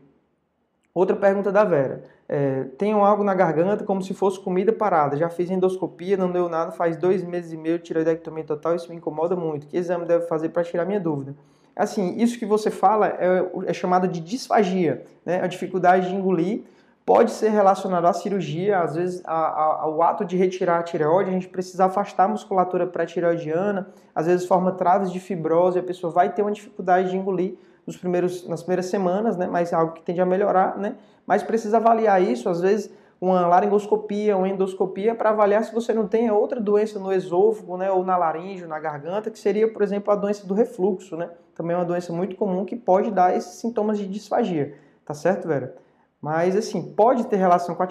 Outra 0.94 1.16
pergunta 1.16 1.52
da 1.52 1.64
Vera. 1.64 2.04
É, 2.30 2.66
tenho 2.78 3.04
algo 3.04 3.24
na 3.24 3.34
garganta 3.34 3.84
como 3.84 4.02
se 4.04 4.14
fosse 4.14 4.40
comida 4.40 4.72
parada. 4.72 5.18
Já 5.18 5.28
fiz 5.28 5.50
endoscopia, 5.50 6.16
não 6.16 6.32
deu 6.32 6.48
nada, 6.48 6.72
faz 6.72 6.96
dois 6.96 7.24
meses 7.24 7.52
e 7.52 7.58
meio, 7.58 7.80
tiroidectomia 7.80 8.44
total, 8.44 8.76
isso 8.76 8.90
me 8.90 8.96
incomoda 8.98 9.36
muito. 9.36 9.66
Que 9.66 9.78
exame 9.78 10.06
deve 10.06 10.28
fazer 10.28 10.50
para 10.50 10.64
tirar 10.64 10.86
minha 10.86 11.00
dúvida? 11.00 11.36
Assim, 11.76 12.16
isso 12.18 12.38
que 12.38 12.46
você 12.46 12.70
fala 12.70 13.08
é, 13.08 13.44
é 13.66 13.74
chamado 13.74 14.08
de 14.08 14.20
disfagia, 14.20 15.04
né? 15.26 15.42
A 15.42 15.48
dificuldade 15.48 16.10
de 16.10 16.16
engolir 16.16 16.62
pode 17.04 17.32
ser 17.32 17.50
relacionado 17.50 18.06
à 18.06 18.14
cirurgia, 18.14 18.80
às 18.80 18.96
vezes 18.96 19.22
a, 19.26 19.34
a, 19.34 19.82
ao 19.82 20.02
ato 20.04 20.24
de 20.24 20.38
retirar 20.38 20.80
a 20.80 20.84
tireoide, 20.84 21.32
a 21.32 21.34
gente 21.34 21.50
precisa 21.50 21.86
afastar 21.86 22.26
a 22.26 22.28
musculatura 22.28 22.88
pré-tireoidiana, 22.88 23.90
às 24.16 24.28
vezes 24.28 24.48
forma 24.48 24.72
traves 24.72 25.12
de 25.12 25.20
fibrose, 25.20 25.80
a 25.80 25.84
pessoa 25.84 26.14
vai 26.14 26.32
ter 26.32 26.44
uma 26.44 26.52
dificuldade 26.52 27.10
de 27.10 27.18
engolir 27.18 27.56
nos 27.86 27.98
primeiros, 27.98 28.48
nas 28.48 28.62
primeiras 28.62 28.88
semanas, 28.88 29.38
né? 29.38 29.48
Mas 29.48 29.72
é 29.72 29.76
algo 29.76 29.94
que 29.94 30.02
tende 30.02 30.22
a 30.22 30.26
melhorar, 30.26 30.78
né? 30.78 30.96
Mas 31.26 31.44
precisa 31.44 31.78
avaliar 31.78 32.22
isso, 32.22 32.50
às 32.50 32.62
vezes 32.62 32.92
uma 33.24 33.48
laringoscopia, 33.48 34.36
uma 34.36 34.50
endoscopia 34.50 35.16
para 35.16 35.30
avaliar 35.30 35.64
se 35.64 35.74
você 35.74 35.94
não 35.94 36.06
tem 36.06 36.30
outra 36.30 36.60
doença 36.60 37.00
no 37.00 37.14
esôfago, 37.14 37.78
né, 37.78 37.90
ou 37.90 38.04
na 38.04 38.18
laringe, 38.18 38.66
na 38.68 38.78
garganta, 38.78 39.32
que 39.32 39.40
seria, 39.40 39.72
por 39.72 39.82
exemplo, 39.82 40.12
a 40.12 40.16
doença 40.18 40.46
do 40.46 40.54
refluxo, 40.54 41.16
né? 41.16 41.30
Também 41.56 41.74
é 41.74 41.80
uma 41.80 41.86
doença 41.86 42.12
muito 42.12 42.36
comum 42.36 42.66
que 42.66 42.76
pode 42.76 43.10
dar 43.12 43.34
esses 43.34 43.54
sintomas 43.62 43.98
de 43.98 44.08
disfagia, 44.08 44.76
tá 45.06 45.14
certo, 45.14 45.48
Vera? 45.48 45.74
Mas 46.22 46.54
assim, 46.54 46.94
pode 46.94 47.26
ter 47.28 47.38
relação 47.38 47.76
com 47.76 47.84
a, 47.84 47.88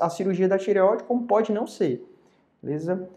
a 0.00 0.08
cirurgia 0.08 0.48
da 0.48 0.56
tireoide, 0.56 1.02
como 1.02 1.26
pode 1.26 1.50
não 1.50 1.66
ser. 1.66 2.08
Beleza? 2.62 3.08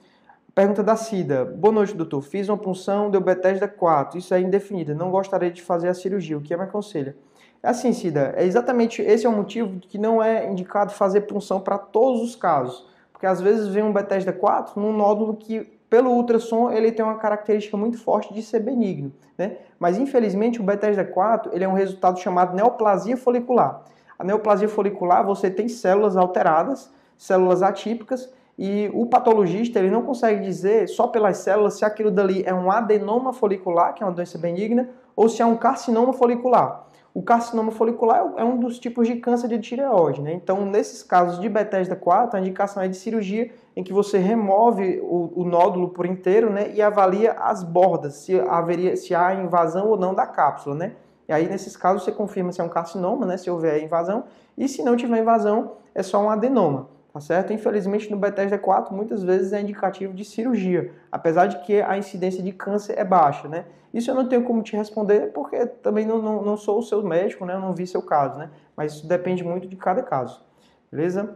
Pergunta 0.55 0.83
da 0.83 0.95
Cida. 0.95 1.43
Boa 1.45 1.73
noite, 1.73 1.95
doutor. 1.95 2.21
Fiz 2.21 2.47
uma 2.47 2.57
punção, 2.59 3.09
deu 3.09 3.19
Bethesda 3.19 3.67
4. 3.67 4.19
Isso 4.19 4.35
é 4.35 4.39
indefinida. 4.39 4.93
Não 4.93 5.09
gostaria 5.09 5.49
de 5.49 5.63
fazer 5.63 5.87
a 5.87 5.95
cirurgia. 5.95 6.37
O 6.37 6.41
que 6.41 6.55
me 6.55 6.61
aconselha? 6.61 7.15
É 7.63 7.69
assim, 7.69 7.91
Cida. 7.91 8.35
É 8.37 8.45
exatamente 8.45 9.01
esse 9.01 9.25
é 9.25 9.29
o 9.29 9.31
motivo 9.31 9.79
que 9.79 9.97
não 9.97 10.21
é 10.21 10.47
indicado 10.47 10.93
fazer 10.93 11.21
punção 11.21 11.59
para 11.59 11.79
todos 11.79 12.21
os 12.21 12.35
casos. 12.35 12.85
Porque 13.11 13.25
às 13.25 13.41
vezes 13.41 13.67
vem 13.67 13.81
um 13.81 13.91
Bethesda 13.91 14.31
4 14.31 14.79
num 14.79 14.95
nódulo 14.95 15.35
que, 15.35 15.61
pelo 15.89 16.11
ultrassom, 16.11 16.69
ele 16.69 16.91
tem 16.91 17.03
uma 17.03 17.17
característica 17.17 17.75
muito 17.75 17.97
forte 17.97 18.31
de 18.31 18.43
ser 18.43 18.59
benigno. 18.59 19.11
Né? 19.35 19.57
Mas 19.79 19.97
infelizmente 19.97 20.61
o 20.61 20.63
Bethesda 20.63 21.03
4 21.03 21.51
ele 21.51 21.63
é 21.63 21.67
um 21.67 21.73
resultado 21.73 22.19
chamado 22.19 22.55
neoplasia 22.55 23.17
folicular. 23.17 23.81
A 24.19 24.23
neoplasia 24.23 24.69
folicular, 24.69 25.25
você 25.25 25.49
tem 25.49 25.67
células 25.67 26.15
alteradas, 26.15 26.91
células 27.17 27.63
atípicas, 27.63 28.31
e 28.57 28.89
o 28.93 29.05
patologista 29.05 29.79
ele 29.79 29.89
não 29.89 30.03
consegue 30.03 30.43
dizer 30.43 30.87
só 30.87 31.07
pelas 31.07 31.37
células 31.37 31.73
se 31.75 31.85
aquilo 31.85 32.11
dali 32.11 32.43
é 32.45 32.53
um 32.53 32.71
adenoma 32.71 33.33
folicular, 33.33 33.93
que 33.93 34.03
é 34.03 34.05
uma 34.05 34.11
doença 34.11 34.37
benigna, 34.37 34.89
ou 35.15 35.27
se 35.27 35.41
é 35.41 35.45
um 35.45 35.55
carcinoma 35.55 36.13
folicular. 36.13 36.85
O 37.13 37.21
carcinoma 37.21 37.71
folicular 37.71 38.33
é 38.37 38.43
um 38.43 38.57
dos 38.57 38.79
tipos 38.79 39.07
de 39.07 39.17
câncer 39.17 39.47
de 39.47 39.59
tireoide, 39.59 40.19
né? 40.19 40.33
Então, 40.33 40.65
nesses 40.65 41.03
casos 41.03 41.39
de 41.39 41.47
Bethesda 41.47 41.95
4, 41.95 42.37
a 42.37 42.39
indicação 42.39 42.81
é 42.81 42.87
de 42.87 42.97
cirurgia 42.97 43.51
em 43.75 43.83
que 43.83 43.93
você 43.93 44.17
remove 44.17 44.99
o, 45.03 45.31
o 45.35 45.45
nódulo 45.45 45.89
por 45.89 46.07
inteiro, 46.07 46.49
né? 46.49 46.71
E 46.73 46.81
avalia 46.81 47.33
as 47.33 47.63
bordas, 47.63 48.15
se, 48.15 48.39
haveria, 48.39 48.95
se 48.95 49.13
há 49.13 49.33
invasão 49.35 49.89
ou 49.89 49.97
não 49.97 50.15
da 50.15 50.25
cápsula, 50.25 50.75
né? 50.75 50.93
E 51.27 51.33
aí, 51.33 51.47
nesses 51.47 51.77
casos, 51.77 52.03
você 52.03 52.11
confirma 52.11 52.51
se 52.51 52.59
é 52.59 52.63
um 52.63 52.69
carcinoma, 52.69 53.25
né, 53.25 53.37
se 53.37 53.49
houver 53.49 53.81
invasão, 53.81 54.25
e 54.57 54.67
se 54.67 54.83
não 54.83 54.95
tiver 54.95 55.19
invasão, 55.19 55.73
é 55.95 56.03
só 56.03 56.19
um 56.19 56.29
adenoma, 56.29 56.89
tá 57.13 57.19
certo? 57.19 57.53
Infelizmente, 57.53 58.09
no 58.09 58.17
Bethesda 58.17 58.57
4, 58.57 58.93
muitas 58.93 59.23
vezes 59.23 59.53
é 59.53 59.61
indicativo 59.61 60.13
de 60.15 60.25
cirurgia, 60.25 60.91
apesar 61.11 61.45
de 61.45 61.59
que 61.63 61.79
a 61.79 61.95
incidência 61.95 62.41
de 62.41 62.51
câncer 62.51 62.97
é 62.97 63.05
baixa, 63.05 63.47
né? 63.47 63.65
Isso 63.93 64.09
eu 64.09 64.15
não 64.15 64.27
tenho 64.27 64.43
como 64.43 64.63
te 64.63 64.75
responder, 64.75 65.31
porque 65.31 65.67
também 65.67 66.07
não, 66.07 66.19
não, 66.19 66.41
não 66.41 66.57
sou 66.57 66.79
o 66.79 66.81
seu 66.81 67.03
médico, 67.03 67.45
né, 67.45 67.53
eu 67.53 67.59
não 67.59 67.71
vi 67.71 67.85
seu 67.85 68.01
caso, 68.01 68.39
né? 68.39 68.49
Mas 68.75 68.93
isso 68.93 69.07
depende 69.07 69.43
muito 69.43 69.67
de 69.67 69.75
cada 69.75 70.01
caso, 70.01 70.43
beleza? 70.91 71.35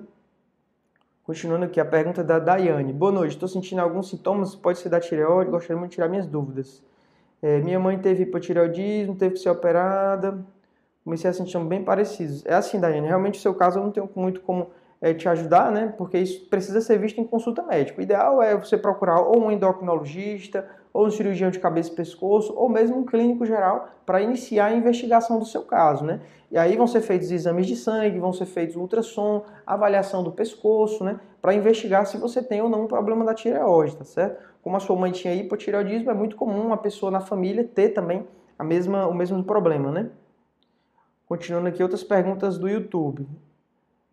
Continuando 1.21 1.65
aqui, 1.65 1.79
a 1.79 1.85
pergunta 1.85 2.23
da 2.23 2.39
Daiane. 2.39 2.91
Boa 2.91 3.11
noite, 3.11 3.33
estou 3.33 3.47
sentindo 3.47 3.79
alguns 3.79 4.09
sintomas, 4.09 4.55
pode 4.55 4.79
ser 4.79 4.89
da 4.89 4.99
tireoide, 4.99 5.51
gostaria 5.51 5.77
muito 5.77 5.91
de 5.91 5.95
tirar 5.95 6.07
minhas 6.07 6.25
dúvidas. 6.25 6.81
É, 7.39 7.59
minha 7.59 7.79
mãe 7.79 7.99
teve 7.99 8.23
hipotireoidismo, 8.23 9.13
teve 9.13 9.35
que 9.35 9.41
ser 9.41 9.49
operada. 9.49 10.43
Comecei 11.03 11.29
a 11.29 11.33
sentir 11.33 11.59
bem 11.59 11.83
parecidos. 11.83 12.45
É 12.45 12.53
assim, 12.53 12.79
Daiane, 12.79 13.07
realmente 13.07 13.37
o 13.37 13.41
seu 13.41 13.53
caso 13.53 13.77
eu 13.77 13.83
não 13.83 13.91
tenho 13.91 14.09
muito 14.15 14.41
como 14.41 14.71
é, 15.01 15.13
te 15.13 15.27
ajudar, 15.29 15.71
né? 15.71 15.93
Porque 15.97 16.17
isso 16.17 16.45
precisa 16.47 16.81
ser 16.81 16.97
visto 16.99 17.19
em 17.19 17.23
consulta 17.23 17.63
médica. 17.63 17.99
O 17.99 18.03
ideal 18.03 18.41
é 18.41 18.55
você 18.55 18.77
procurar 18.77 19.21
ou 19.21 19.39
um 19.39 19.51
endocrinologista, 19.51 20.67
ou 20.93 21.05
um 21.05 21.11
cirurgião 21.11 21.51
de 21.51 21.59
cabeça 21.59 21.91
e 21.91 21.95
pescoço, 21.95 22.53
ou 22.55 22.67
mesmo 22.67 22.97
um 22.97 23.05
clínico 23.05 23.45
geral 23.45 23.89
para 24.03 24.19
iniciar 24.21 24.65
a 24.65 24.73
investigação 24.73 25.37
do 25.37 25.45
seu 25.45 25.61
caso, 25.61 26.03
né? 26.03 26.21
E 26.49 26.57
aí 26.57 26.75
vão 26.75 26.87
ser 26.87 27.01
feitos 27.01 27.29
exames 27.29 27.67
de 27.67 27.75
sangue, 27.75 28.17
vão 28.17 28.33
ser 28.33 28.45
feitos 28.45 28.75
ultrassom, 28.75 29.43
avaliação 29.65 30.23
do 30.23 30.31
pescoço, 30.31 31.03
né? 31.03 31.19
Para 31.39 31.53
investigar 31.53 32.05
se 32.07 32.17
você 32.17 32.41
tem 32.41 32.61
ou 32.61 32.69
não 32.69 32.85
um 32.85 32.87
problema 32.87 33.23
da 33.23 33.33
tireoide, 33.33 33.97
tá 33.97 34.05
certo? 34.05 34.43
Como 34.63 34.75
a 34.75 34.79
sua 34.79 34.95
mãe 34.95 35.11
tinha 35.11 35.35
hipotireoidismo, 35.35 36.09
é 36.09 36.13
muito 36.13 36.35
comum 36.35 36.65
uma 36.65 36.77
pessoa 36.77 37.11
na 37.11 37.19
família 37.19 37.63
ter 37.63 37.89
também 37.89 38.27
a 38.57 38.63
mesma, 38.63 39.05
o 39.07 39.13
mesmo 39.13 39.43
problema, 39.43 39.91
né? 39.91 40.09
Continuando 41.27 41.67
aqui, 41.67 41.83
outras 41.83 42.03
perguntas 42.03 42.57
do 42.57 42.67
YouTube. 42.67 43.27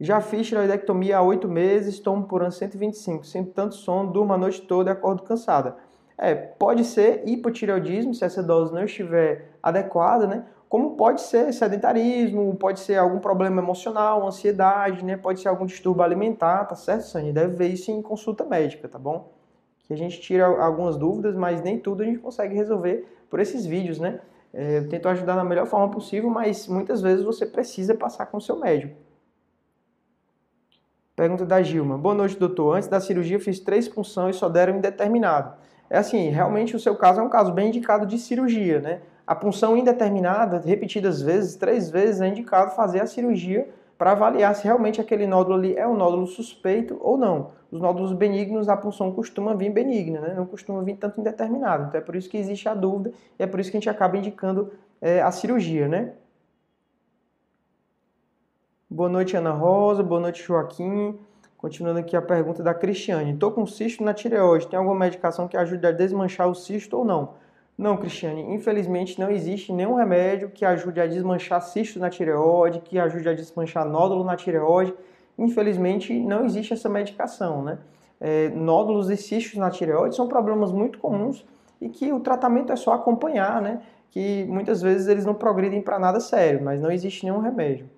Já 0.01 0.21
fiz 0.21 0.49
tireoidectomia 0.49 1.19
há 1.19 1.23
oito 1.23 1.49
meses, 1.49 2.01
tomo 2.01 2.25
por 2.25 2.43
ano 2.43 2.51
125, 2.51 3.25
sinto 3.25 3.53
tanto 3.53 3.77
sono, 3.77 4.11
durmo 4.11 4.33
a 4.33 4.39
noite 4.39 4.63
toda 4.63 4.91
e 4.91 4.93
acordo 4.93 5.23
cansada. 5.23 5.77
É, 6.19 6.35
pode 6.35 6.85
ser 6.85 7.23
hipotireoidismo, 7.27 8.13
se 8.13 8.25
essa 8.25 8.43
dose 8.43 8.73
não 8.73 8.85
estiver 8.85 9.51
adequada, 9.63 10.27
né? 10.27 10.47
Como 10.69 10.97
pode 10.97 11.21
ser 11.21 11.53
sedentarismo, 11.53 12.57
pode 12.57 12.81
ser 12.81 12.97
algum 12.97 13.21
problema 13.21 13.63
emocional, 13.63 14.27
ansiedade, 14.27 15.05
né? 15.05 15.17
Pode 15.17 15.41
ser 15.41 15.49
algum 15.49 15.65
distúrbio 15.65 16.03
alimentar, 16.03 16.65
tá 16.65 16.75
certo, 16.75 17.03
Sani? 17.03 17.33
Deve 17.33 17.55
ver 17.55 17.69
isso 17.69 17.93
em 17.93 18.03
consulta 18.03 18.45
médica, 18.45 18.89
tá 18.89 18.99
bom? 18.99 19.33
Que 19.87 19.95
a 19.95 19.97
gente 19.97 20.21
tira 20.21 20.47
algumas 20.47 20.97
dúvidas, 20.97 21.37
mas 21.37 21.63
nem 21.63 21.79
tudo 21.79 22.03
a 22.03 22.07
gente 22.07 22.19
consegue 22.19 22.55
resolver 22.55 23.07
por 23.31 23.39
esses 23.39 23.65
vídeos, 23.65 24.01
né? 24.01 24.21
É, 24.53 24.79
eu 24.79 24.89
tento 24.89 25.09
ajudar 25.09 25.37
da 25.37 25.45
melhor 25.45 25.67
forma 25.67 25.89
possível, 25.89 26.31
mas 26.31 26.67
muitas 26.67 27.01
vezes 27.01 27.25
você 27.25 27.47
precisa 27.47 27.95
passar 27.95 28.27
com 28.27 28.39
o 28.39 28.41
seu 28.41 28.59
médico. 28.59 29.04
Pergunta 31.17 31.47
da 31.47 31.63
Gilma. 31.63 31.97
Boa 31.97 32.13
noite, 32.15 32.37
doutor. 32.37 32.77
Antes 32.77 32.89
da 32.89 32.99
cirurgia 32.99 33.39
fiz 33.39 33.61
três 33.61 33.87
punções 33.87 34.35
e 34.35 34.39
só 34.41 34.49
deram 34.49 34.79
indeterminado. 34.79 35.55
É 35.89 35.97
assim, 35.97 36.29
realmente 36.29 36.75
o 36.75 36.81
seu 36.81 36.97
caso 36.97 37.21
é 37.21 37.23
um 37.23 37.29
caso 37.29 37.53
bem 37.53 37.69
indicado 37.69 38.05
de 38.05 38.19
cirurgia, 38.19 38.81
né? 38.81 39.01
A 39.25 39.33
punção 39.33 39.77
indeterminada, 39.77 40.61
repetidas 40.67 41.23
vezes, 41.23 41.55
três 41.55 41.89
vezes, 41.89 42.21
é 42.21 42.27
indicado 42.27 42.75
fazer 42.75 43.01
a 43.01 43.07
cirurgia 43.07 43.69
para 43.97 44.11
avaliar 44.11 44.57
se 44.57 44.65
realmente 44.65 45.01
aquele 45.01 45.25
nódulo 45.25 45.55
ali 45.55 45.77
é 45.77 45.87
um 45.87 45.97
nódulo 45.97 46.27
suspeito 46.27 46.99
ou 47.01 47.17
não. 47.17 47.53
Os 47.71 47.81
nódulos 47.81 48.13
benignos, 48.13 48.69
a 48.69 48.77
punção 48.77 49.13
costuma 49.13 49.55
vir 49.55 49.71
benigna, 49.71 50.21
né? 50.21 50.35
não 50.37 50.47
costuma 50.47 50.83
vir 50.83 50.97
tanto 50.97 51.21
indeterminado. 51.21 51.85
Então 51.85 52.01
é 52.01 52.03
por 52.03 52.17
isso 52.17 52.29
que 52.29 52.37
existe 52.37 52.69
a 52.69 52.75
dúvida 52.75 53.13
e 53.39 53.43
é 53.45 53.47
por 53.47 53.61
isso 53.61 53.71
que 53.71 53.77
a 53.77 53.81
gente 53.81 53.89
acaba 53.89 54.17
indicando 54.17 54.73
é, 55.01 55.23
a 55.23 55.31
cirurgia, 55.31 55.87
né? 55.87 56.15
Boa 58.95 59.09
noite, 59.09 59.37
Ana 59.37 59.51
Rosa. 59.51 60.05
Boa 60.05 60.21
noite, 60.21 60.41
Joaquim. 60.41 61.19
Continuando 61.57 61.99
aqui 61.99 62.17
a 62.17 62.23
pergunta 62.23 62.63
da 62.63 62.73
Cristiane. 62.73 63.33
Estou 63.33 63.51
com 63.51 63.67
cisto 63.67 64.05
na 64.05 64.15
tireoide. 64.15 64.69
Tem 64.69 64.79
alguma 64.79 64.95
medicação 64.95 65.49
que 65.49 65.57
ajude 65.57 65.85
a 65.85 65.91
desmanchar 65.91 66.49
o 66.49 66.55
cisto 66.55 66.99
ou 66.99 67.05
não? 67.05 67.31
Não, 67.77 67.97
Cristiane. 67.97 68.55
Infelizmente 68.55 69.19
não 69.19 69.29
existe 69.29 69.73
nenhum 69.73 69.97
remédio 69.97 70.49
que 70.49 70.65
ajude 70.65 71.01
a 71.01 71.09
desmanchar 71.09 71.61
cisto 71.61 71.99
na 71.99 72.09
tireoide, 72.09 72.79
que 72.83 72.97
ajude 72.97 73.29
a 73.29 73.35
desmanchar 73.35 73.85
nódulo 73.85 74.23
na 74.23 74.37
tireoide. 74.37 74.95
Infelizmente 75.37 76.17
não 76.17 76.45
existe 76.45 76.73
essa 76.73 76.89
medicação, 76.89 77.65
né? 77.65 77.79
É, 78.21 78.49
nódulos 78.51 79.11
e 79.11 79.17
cistos 79.17 79.59
na 79.59 79.73
tireoide 79.73 80.15
são 80.15 80.29
problemas 80.29 80.71
muito 80.71 81.01
comuns 81.01 81.45
e 81.81 81.89
que 81.89 82.13
o 82.13 82.21
tratamento 82.21 82.73
é 82.73 82.77
só 82.77 82.93
acompanhar, 82.93 83.61
né? 83.61 83.83
Que 84.13 84.45
muitas 84.45 84.81
vezes 84.81 85.09
eles 85.09 85.27
não 85.27 85.35
progridem 85.35 85.83
para 85.83 85.99
nada 85.99 86.21
sério, 86.21 86.63
mas 86.63 86.81
não 86.81 86.93
existe 86.93 87.25
nenhum 87.25 87.41
remédio. 87.41 87.91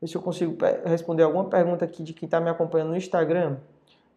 Ver 0.00 0.06
se 0.06 0.16
eu 0.16 0.22
consigo 0.22 0.56
responder 0.86 1.24
alguma 1.24 1.44
pergunta 1.44 1.84
aqui 1.84 2.02
de 2.02 2.14
quem 2.14 2.26
está 2.26 2.40
me 2.40 2.48
acompanhando 2.48 2.88
no 2.88 2.96
Instagram. 2.96 3.58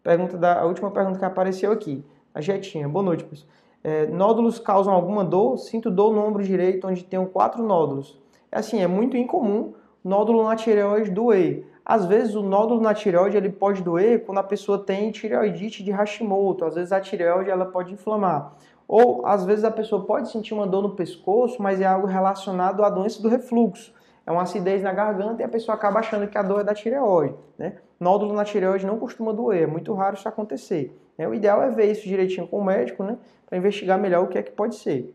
Pergunta 0.02 0.38
da, 0.38 0.60
a 0.60 0.64
última 0.64 0.90
pergunta 0.90 1.18
que 1.18 1.24
apareceu 1.26 1.70
aqui. 1.70 2.02
A 2.32 2.40
Jetinha. 2.40 2.88
Boa 2.88 3.04
noite, 3.04 3.22
pessoal. 3.24 3.50
É, 3.82 4.06
nódulos 4.06 4.58
causam 4.58 4.94
alguma 4.94 5.22
dor? 5.22 5.58
Sinto 5.58 5.90
dor 5.90 6.14
no 6.14 6.26
ombro 6.26 6.42
direito, 6.42 6.86
onde 6.86 7.04
tenho 7.04 7.26
quatro 7.26 7.62
nódulos. 7.62 8.18
É 8.50 8.60
assim, 8.60 8.80
é 8.80 8.86
muito 8.86 9.14
incomum 9.14 9.74
nódulo 10.02 10.42
na 10.44 10.56
tireoide 10.56 11.10
doer. 11.10 11.66
Às 11.84 12.06
vezes 12.06 12.34
o 12.34 12.42
nódulo 12.42 12.80
na 12.80 12.94
tireoide 12.94 13.36
ele 13.36 13.50
pode 13.50 13.82
doer 13.82 14.24
quando 14.24 14.38
a 14.38 14.42
pessoa 14.42 14.78
tem 14.78 15.10
tireoidite 15.10 15.84
de 15.84 15.90
Hashimoto. 15.90 16.64
Às 16.64 16.76
vezes 16.76 16.92
a 16.92 17.00
tireoide 17.00 17.50
ela 17.50 17.66
pode 17.66 17.92
inflamar. 17.92 18.54
Ou 18.88 19.26
às 19.26 19.44
vezes 19.44 19.64
a 19.64 19.70
pessoa 19.70 20.02
pode 20.06 20.30
sentir 20.30 20.54
uma 20.54 20.66
dor 20.66 20.80
no 20.80 20.96
pescoço, 20.96 21.62
mas 21.62 21.78
é 21.78 21.84
algo 21.84 22.06
relacionado 22.06 22.82
à 22.82 22.88
doença 22.88 23.20
do 23.20 23.28
refluxo 23.28 23.92
é 24.26 24.32
uma 24.32 24.42
acidez 24.42 24.82
na 24.82 24.92
garganta 24.92 25.42
e 25.42 25.44
a 25.44 25.48
pessoa 25.48 25.74
acaba 25.74 26.00
achando 26.00 26.26
que 26.26 26.38
a 26.38 26.42
dor 26.42 26.60
é 26.60 26.64
da 26.64 26.74
tireoide. 26.74 27.34
Né? 27.58 27.76
Nódulo 28.00 28.32
na 28.34 28.44
tireoide 28.44 28.86
não 28.86 28.98
costuma 28.98 29.32
doer, 29.32 29.62
é 29.62 29.66
muito 29.66 29.92
raro 29.92 30.16
isso 30.16 30.28
acontecer. 30.28 30.98
Né? 31.18 31.28
O 31.28 31.34
ideal 31.34 31.62
é 31.62 31.70
ver 31.70 31.90
isso 31.90 32.08
direitinho 32.08 32.46
com 32.46 32.58
o 32.58 32.64
médico, 32.64 33.04
né? 33.04 33.18
para 33.46 33.58
investigar 33.58 33.98
melhor 33.98 34.24
o 34.24 34.28
que 34.28 34.38
é 34.38 34.42
que 34.42 34.52
pode 34.52 34.76
ser. 34.76 35.14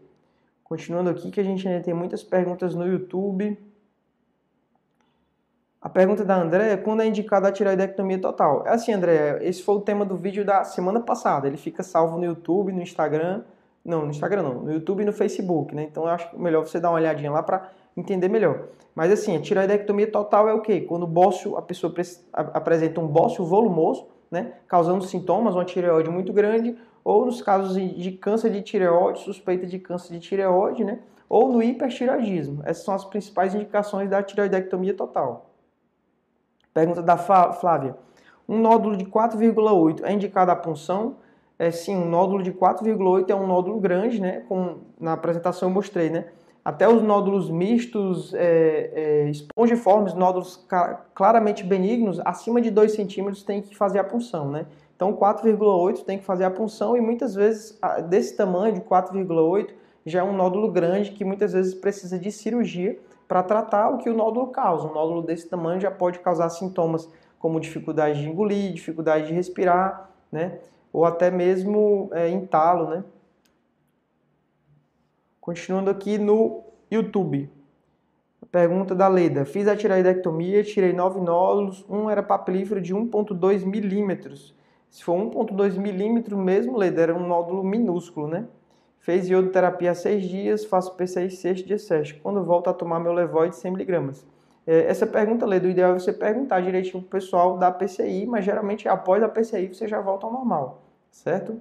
Continuando 0.64 1.10
aqui, 1.10 1.32
que 1.32 1.40
a 1.40 1.44
gente 1.44 1.68
ainda 1.68 1.84
tem 1.84 1.94
muitas 1.94 2.24
perguntas 2.24 2.76
no 2.76 2.86
YouTube. 2.86 3.58
A 5.82 5.90
pergunta 5.90 6.24
da 6.24 6.36
André 6.36 6.74
é 6.74 6.78
quando 6.78 7.02
é 7.02 7.08
indicada 7.08 7.48
a 7.48 7.52
tireoidectomia 7.52 8.20
total? 8.20 8.64
É 8.68 8.72
assim, 8.72 8.94
André, 8.94 9.40
esse 9.42 9.64
foi 9.64 9.76
o 9.76 9.82
tema 9.82 10.06
do 10.06 10.16
vídeo 10.16 10.46
da 10.46 10.64
semana 10.64 11.00
passada. 11.00 11.48
Ele 11.48 11.58
fica 11.58 11.82
salvo 11.82 12.18
no 12.18 12.26
YouTube, 12.26 12.72
no 12.72 12.82
Instagram, 12.82 13.44
Não, 13.84 14.04
no 14.04 14.12
Instagram 14.12 14.44
não, 14.44 14.54
no 14.62 14.72
YouTube 14.72 15.02
e 15.02 15.06
no 15.06 15.14
Facebook, 15.14 15.74
né? 15.74 15.84
Então 15.84 16.04
eu 16.04 16.10
acho 16.10 16.38
melhor 16.38 16.68
você 16.68 16.80
dar 16.80 16.90
uma 16.90 16.98
olhadinha 16.98 17.32
lá 17.32 17.42
para 17.42 17.72
entender 18.00 18.30
melhor. 18.30 18.68
Mas 18.96 19.12
assim, 19.12 19.36
a 19.36 19.40
tiroidectomia 19.40 20.12
total 20.12 20.48
é 20.50 20.54
o 20.54 20.62
quê? 20.62 20.82
Quando 20.82 21.04
o 21.04 21.08
bócio, 21.08 21.56
a 21.58 21.62
pessoa 21.62 21.94
apresenta 22.34 23.00
um 23.00 23.08
bócio 23.08 23.46
volumoso, 23.46 24.08
né? 24.30 24.54
Causando 24.68 25.04
sintomas, 25.04 25.56
uma 25.56 25.66
tireoide 25.66 26.10
muito 26.10 26.34
grande, 26.34 26.78
ou 27.04 27.26
nos 27.26 27.42
casos 27.42 27.76
de 27.76 28.12
câncer 28.12 28.52
de 28.52 28.62
tireoide, 28.62 29.20
suspeita 29.20 29.66
de 29.66 29.80
câncer 29.80 30.14
de 30.14 30.20
tireoide, 30.20 30.84
né? 30.84 31.00
Ou 31.28 31.52
no 31.52 31.64
hipertireoidismo. 31.64 32.62
Essas 32.66 32.84
são 32.84 32.94
as 32.94 33.06
principais 33.06 33.56
indicações 33.56 34.10
da 34.10 34.22
tiroidectomia 34.22 34.94
total. 34.94 35.52
Pergunta 36.74 37.02
da 37.02 37.18
Flávia. 37.18 37.96
Um 38.48 38.60
nódulo 38.60 38.98
de 38.98 39.06
4,8 39.06 40.04
é 40.04 40.12
indicado 40.12 40.52
a 40.52 40.56
punção? 40.56 41.18
É 41.58 41.72
sim, 41.72 41.96
um 41.96 42.10
nódulo 42.10 42.42
de 42.42 42.52
4,8 42.52 43.30
é 43.30 43.36
um 43.36 43.46
nódulo 43.46 43.80
grande, 43.80 44.20
né? 44.22 44.44
Como 44.48 44.82
na 45.00 45.14
apresentação 45.14 45.70
eu 45.70 45.74
mostrei, 45.74 46.10
né? 46.10 46.26
Até 46.70 46.88
os 46.88 47.02
nódulos 47.02 47.50
mistos, 47.50 48.32
é, 48.36 48.92
é, 48.94 49.30
espongiformes, 49.32 50.14
nódulos 50.14 50.68
claramente 51.16 51.64
benignos, 51.64 52.22
acima 52.24 52.62
de 52.62 52.70
2 52.70 52.92
centímetros 52.92 53.42
tem 53.42 53.60
que 53.60 53.76
fazer 53.76 53.98
a 53.98 54.04
punção, 54.04 54.52
né? 54.52 54.68
Então 54.96 55.12
4,8 55.14 56.06
tem 56.06 56.20
que 56.20 56.24
fazer 56.24 56.44
a 56.44 56.52
punção 56.52 56.96
e 56.96 57.02
muitas 57.02 57.34
vezes 57.34 57.76
desse 58.08 58.38
tamanho 58.38 58.76
de 58.76 58.82
4,8 58.82 59.70
já 60.06 60.20
é 60.20 60.24
um 60.24 60.32
nódulo 60.32 60.72
grande 60.72 61.10
que 61.10 61.26
muitas 61.26 61.54
vezes 61.54 61.74
precisa 61.74 62.20
de 62.20 62.32
cirurgia 62.32 63.00
para 63.28 63.42
tratar 63.42 63.90
o 63.90 63.98
que 63.98 64.08
o 64.08 64.16
nódulo 64.16 64.50
causa. 64.50 64.88
Um 64.88 64.94
nódulo 64.94 65.24
desse 65.24 65.50
tamanho 65.50 65.82
já 65.82 65.90
pode 65.90 66.20
causar 66.20 66.50
sintomas 66.50 67.10
como 67.40 67.60
dificuldade 67.60 68.22
de 68.22 68.30
engolir, 68.30 68.74
dificuldade 68.74 69.26
de 69.26 69.34
respirar, 69.34 70.12
né? 70.32 70.60
Ou 70.94 71.04
até 71.04 71.32
mesmo 71.32 72.12
é, 72.14 72.30
entalo, 72.30 72.90
né? 72.90 73.04
Continuando 75.50 75.90
aqui 75.90 76.20
no 76.20 76.64
YouTube. 76.92 77.50
Pergunta 78.52 78.94
da 78.94 79.08
Leda. 79.08 79.46
Fiz 79.46 79.68
a 79.68 79.76
tireoidectomia, 79.76 80.64
tirei 80.64 80.94
nove 80.94 81.20
nódulos, 81.20 81.84
um 81.90 82.08
era 82.08 82.22
papilífero 82.22 82.80
de 82.80 82.94
1.2 82.94 83.66
milímetros. 83.66 84.56
Se 84.92 85.04
for 85.04 85.16
1.2 85.16 85.76
milímetro 85.80 86.38
mesmo, 86.38 86.78
Leda, 86.78 87.02
era 87.02 87.16
um 87.16 87.26
nódulo 87.26 87.64
minúsculo, 87.64 88.28
né? 88.28 88.46
Fez 89.00 89.28
iodoterapia 89.28 89.90
há 89.90 89.96
seis 89.96 90.24
dias, 90.24 90.66
faço 90.66 90.96
PCI 90.96 91.32
sexto 91.32 91.66
dia 91.66 91.80
sexto. 91.80 92.22
Quando 92.22 92.44
volto 92.44 92.70
a 92.70 92.74
tomar 92.74 93.00
meu 93.00 93.12
Levoide 93.12 93.56
100 93.56 93.72
miligramas. 93.72 94.28
É, 94.68 94.86
essa 94.86 95.08
pergunta, 95.08 95.48
Leda, 95.48 95.66
o 95.66 95.72
ideal 95.72 95.96
é 95.96 96.00
você 96.00 96.14
perguntar 96.14 96.62
direitinho 96.62 97.02
pro 97.02 97.10
pessoal 97.20 97.58
da 97.58 97.72
PCI, 97.72 98.28
mas 98.28 98.46
geralmente 98.46 98.88
após 98.88 99.24
a 99.24 99.28
PCI 99.28 99.74
você 99.74 99.88
já 99.88 100.00
volta 100.00 100.28
ao 100.28 100.32
normal, 100.32 100.84
certo? 101.10 101.60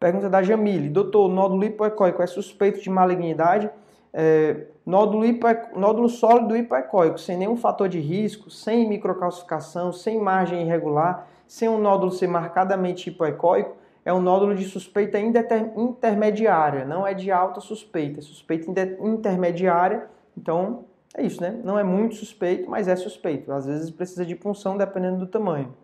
Pergunta 0.00 0.30
da 0.30 0.42
Jamile. 0.42 0.88
Doutor, 0.88 1.28
nódulo 1.28 1.62
hipoecóico 1.62 2.22
é 2.22 2.26
suspeito 2.26 2.80
de 2.80 2.88
malignidade? 2.88 3.68
É, 4.14 4.64
nódulo, 4.84 5.26
hipo, 5.26 5.46
nódulo 5.76 6.08
sólido 6.08 6.56
hipoecóico, 6.56 7.18
sem 7.18 7.36
nenhum 7.36 7.54
fator 7.54 7.86
de 7.86 8.00
risco, 8.00 8.50
sem 8.50 8.88
microcalcificação, 8.88 9.92
sem 9.92 10.18
margem 10.18 10.62
irregular, 10.62 11.28
sem 11.46 11.68
um 11.68 11.78
nódulo 11.78 12.10
ser 12.10 12.28
marcadamente 12.28 13.10
hipoecóico, 13.10 13.76
é 14.02 14.10
um 14.10 14.22
nódulo 14.22 14.54
de 14.54 14.64
suspeita 14.64 15.18
intermediária, 15.20 16.86
não 16.86 17.06
é 17.06 17.12
de 17.12 17.30
alta 17.30 17.60
suspeita, 17.60 18.20
é 18.20 18.22
suspeita 18.22 18.70
intermediária, 19.02 20.06
então 20.34 20.86
é 21.14 21.22
isso, 21.22 21.42
né? 21.42 21.60
Não 21.62 21.78
é 21.78 21.84
muito 21.84 22.14
suspeito, 22.14 22.70
mas 22.70 22.88
é 22.88 22.96
suspeito. 22.96 23.52
Às 23.52 23.66
vezes 23.66 23.90
precisa 23.90 24.24
de 24.24 24.34
punção 24.34 24.78
dependendo 24.78 25.18
do 25.18 25.26
tamanho. 25.26 25.74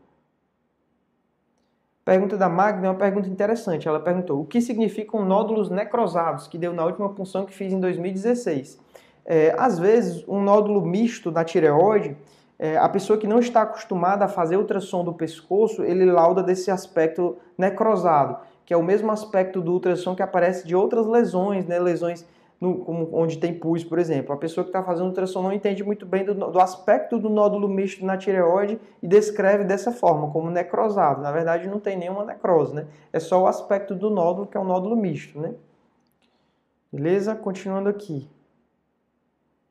Pergunta 2.07 2.37
da 2.37 2.49
Magna 2.49 2.87
é 2.87 2.91
uma 2.91 2.97
pergunta 2.97 3.29
interessante. 3.29 3.89
Ela 3.89 3.99
perguntou: 3.99 4.41
o 4.41 4.45
que 4.45 4.61
significam 4.61 5.25
nódulos 5.25 5.69
necrosados, 5.69 6.47
que 6.47 6.57
deu 6.57 6.73
na 6.73 6.85
última 6.85 7.09
punção 7.09 7.45
que 7.45 7.53
fiz 7.53 7.73
em 7.73 7.81
2016? 7.81 8.79
É, 9.25 9.53
às 9.59 9.77
vezes, 9.77 10.25
um 10.29 10.41
nódulo 10.41 10.87
misto 10.87 11.33
da 11.33 11.43
tireoide, 11.43 12.17
é, 12.61 12.77
a 12.77 12.89
pessoa 12.89 13.19
que 13.19 13.27
não 13.27 13.41
está 13.41 13.63
acostumada 13.63 14.25
a 14.25 14.29
fazer 14.29 14.57
ultrassom 14.57 15.03
do 15.03 15.13
pescoço, 15.13 15.83
ele 15.83 16.05
lauda 16.05 16.45
desse 16.45 16.71
aspecto 16.71 17.39
necrosado, 17.59 18.37
que 18.65 18.73
é 18.73 18.77
o 18.77 18.85
mesmo 18.85 19.11
aspecto 19.11 19.61
do 19.61 19.73
ultrassom 19.73 20.15
que 20.15 20.23
aparece 20.23 20.65
de 20.65 20.77
outras 20.77 21.09
lesões, 21.09 21.67
né, 21.67 21.81
lesões 21.81 22.25
no, 22.61 22.79
como, 22.79 23.09
onde 23.13 23.39
tem 23.39 23.55
pus, 23.55 23.85
por 23.85 23.99
exemplo. 23.99 24.33
A 24.33 24.37
pessoa 24.37 24.65
que 24.65 24.71
está 24.71 24.83
fazendo 24.83 25.07
ultrassom 25.07 25.43
não 25.43 25.53
entende 25.53 25.85
muito 25.85 26.07
bem 26.07 26.25
do, 26.25 26.35
do, 26.35 26.61
aspecto 26.61 27.19
do 27.19 27.29
nódulo 27.29 27.69
misto 27.69 28.05
na 28.05 28.17
tireoide 28.17 28.81
e 29.03 29.07
descreve 29.07 29.65
dessa 29.65 29.93
forma, 29.93 30.31
como 30.31 30.51
necrosado. 30.51 31.23
Na 31.23 31.31
verdade, 31.31 31.69
não 31.69 31.79
tem 31.79 31.97
nenhuma 31.97 32.25
necrose, 32.25 32.75
né? 32.75 32.87
É 33.13 33.21
só 33.21 33.43
o 33.43 33.47
aspecto 33.47 33.95
do 33.95 34.11
nódulo, 34.11 34.47
que 34.47 34.57
é 34.57 34.61
um 34.61 34.65
nódulo 34.65 34.97
misto, 34.97 35.41
né? 35.41 35.55
Beleza? 36.93 37.35
Continuando 37.35 37.89
aqui. 37.89 38.29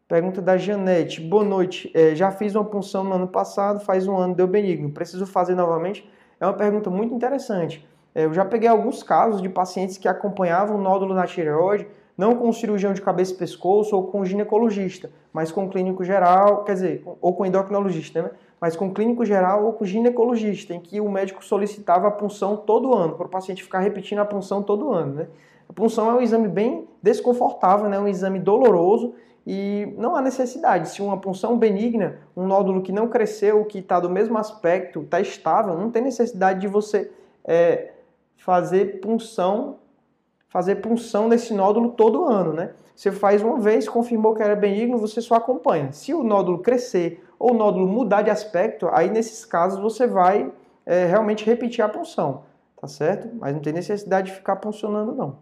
Pergunta 0.08 0.40
da 0.40 0.56
Janete. 0.56 1.20
Boa 1.20 1.44
noite. 1.44 1.92
É, 1.96 2.14
já 2.14 2.30
fiz 2.30 2.54
uma 2.54 2.64
punção 2.64 3.04
no 3.04 3.14
ano 3.14 3.28
passado, 3.28 3.80
faz 3.80 4.08
um 4.08 4.16
ano, 4.16 4.36
deu 4.36 4.46
benigno. 4.46 4.92
Preciso 4.92 5.26
fazer 5.26 5.56
novamente? 5.56 6.08
É 6.40 6.46
uma 6.46 6.54
pergunta 6.54 6.92
muito 6.92 7.16
interessante. 7.16 7.88
É, 8.14 8.26
eu 8.26 8.34
já 8.34 8.46
peguei 8.46 8.70
alguns 8.70 9.02
casos 9.02 9.42
de 9.42 9.50
pacientes 9.50 9.98
que 9.98 10.08
acompanhavam 10.08 10.78
o 10.78 10.82
nódulo 10.82 11.16
na 11.16 11.26
tireoide, 11.26 11.88
não 12.18 12.36
com 12.36 12.52
cirurgião 12.52 12.94
de 12.94 13.02
cabeça 13.02 13.34
e 13.34 13.38
pescoço 13.38 13.96
ou 13.96 14.08
com 14.08 14.24
ginecologista, 14.24 15.12
mas 15.34 15.52
com 15.52 15.70
clínico 15.70 16.04
geral, 16.04 16.64
quer 16.64 16.74
dizer, 16.74 17.04
ou 17.22 17.34
com 17.34 17.46
endocrinologista, 17.46 18.22
né? 18.22 18.32
mas 18.60 18.76
com 18.76 18.94
clínico 18.94 19.26
geral 19.26 19.66
ou 19.66 19.74
com 19.74 19.86
ginecologista, 19.86 20.74
em 20.74 20.80
que 20.80 21.02
o 21.02 21.10
médico 21.10 21.44
solicitava 21.44 22.08
a 22.08 22.12
punção 22.12 22.56
todo 22.56 22.94
ano, 22.94 23.16
para 23.16 23.26
o 23.26 23.30
paciente 23.30 23.62
ficar 23.62 23.80
repetindo 23.80 24.20
a 24.20 24.26
punção 24.26 24.64
todo 24.64 24.92
ano. 24.92 25.16
Né? 25.16 25.28
A 25.70 25.74
punção 25.74 26.10
é 26.10 26.14
um 26.14 26.22
exame 26.22 26.48
bem 26.48 26.88
desconfortável, 27.02 27.90
né? 27.90 28.00
um 28.00 28.08
exame 28.08 28.40
doloroso 28.40 29.14
e 29.46 29.94
não 29.98 30.16
há 30.16 30.22
necessidade. 30.22 30.90
Se 30.90 31.02
uma 31.02 31.18
punção 31.18 31.58
benigna, 31.58 32.20
um 32.36 32.48
nódulo 32.48 32.82
que 32.82 32.92
não 32.92 33.08
cresceu, 33.08 33.64
que 33.66 33.80
está 33.80 34.00
do 34.00 34.10
mesmo 34.10 34.38
aspecto, 34.38 35.02
está 35.02 35.20
estável, 35.20 35.78
não 35.78 35.92
tem 35.92 36.02
necessidade 36.02 36.62
de 36.62 36.68
você 36.68 37.12
é, 37.44 37.92
fazer 38.38 39.02
punção 39.02 39.78
fazer 40.56 40.76
punção 40.76 41.28
desse 41.28 41.54
nódulo 41.54 41.90
todo 41.90 42.24
ano, 42.24 42.54
né? 42.54 42.70
Você 42.96 43.12
faz 43.12 43.44
uma 43.44 43.60
vez, 43.60 43.90
confirmou 43.90 44.34
que 44.34 44.42
era 44.42 44.56
benigno, 44.56 44.98
você 44.98 45.20
só 45.20 45.36
acompanha. 45.36 45.92
Se 45.92 46.14
o 46.14 46.24
nódulo 46.24 46.60
crescer 46.60 47.22
ou 47.38 47.52
o 47.52 47.54
nódulo 47.54 47.86
mudar 47.86 48.22
de 48.22 48.30
aspecto, 48.30 48.88
aí 48.94 49.10
nesses 49.10 49.44
casos 49.44 49.82
você 49.82 50.08
vai 50.08 50.50
é, 50.86 51.08
realmente 51.08 51.46
repetir 51.46 51.84
a 51.84 51.90
punção, 51.90 52.44
tá 52.80 52.88
certo? 52.88 53.28
Mas 53.38 53.54
não 53.54 53.60
tem 53.60 53.74
necessidade 53.74 54.32
de 54.32 54.38
ficar 54.38 54.56
puncionando 54.56 55.14
não. 55.14 55.40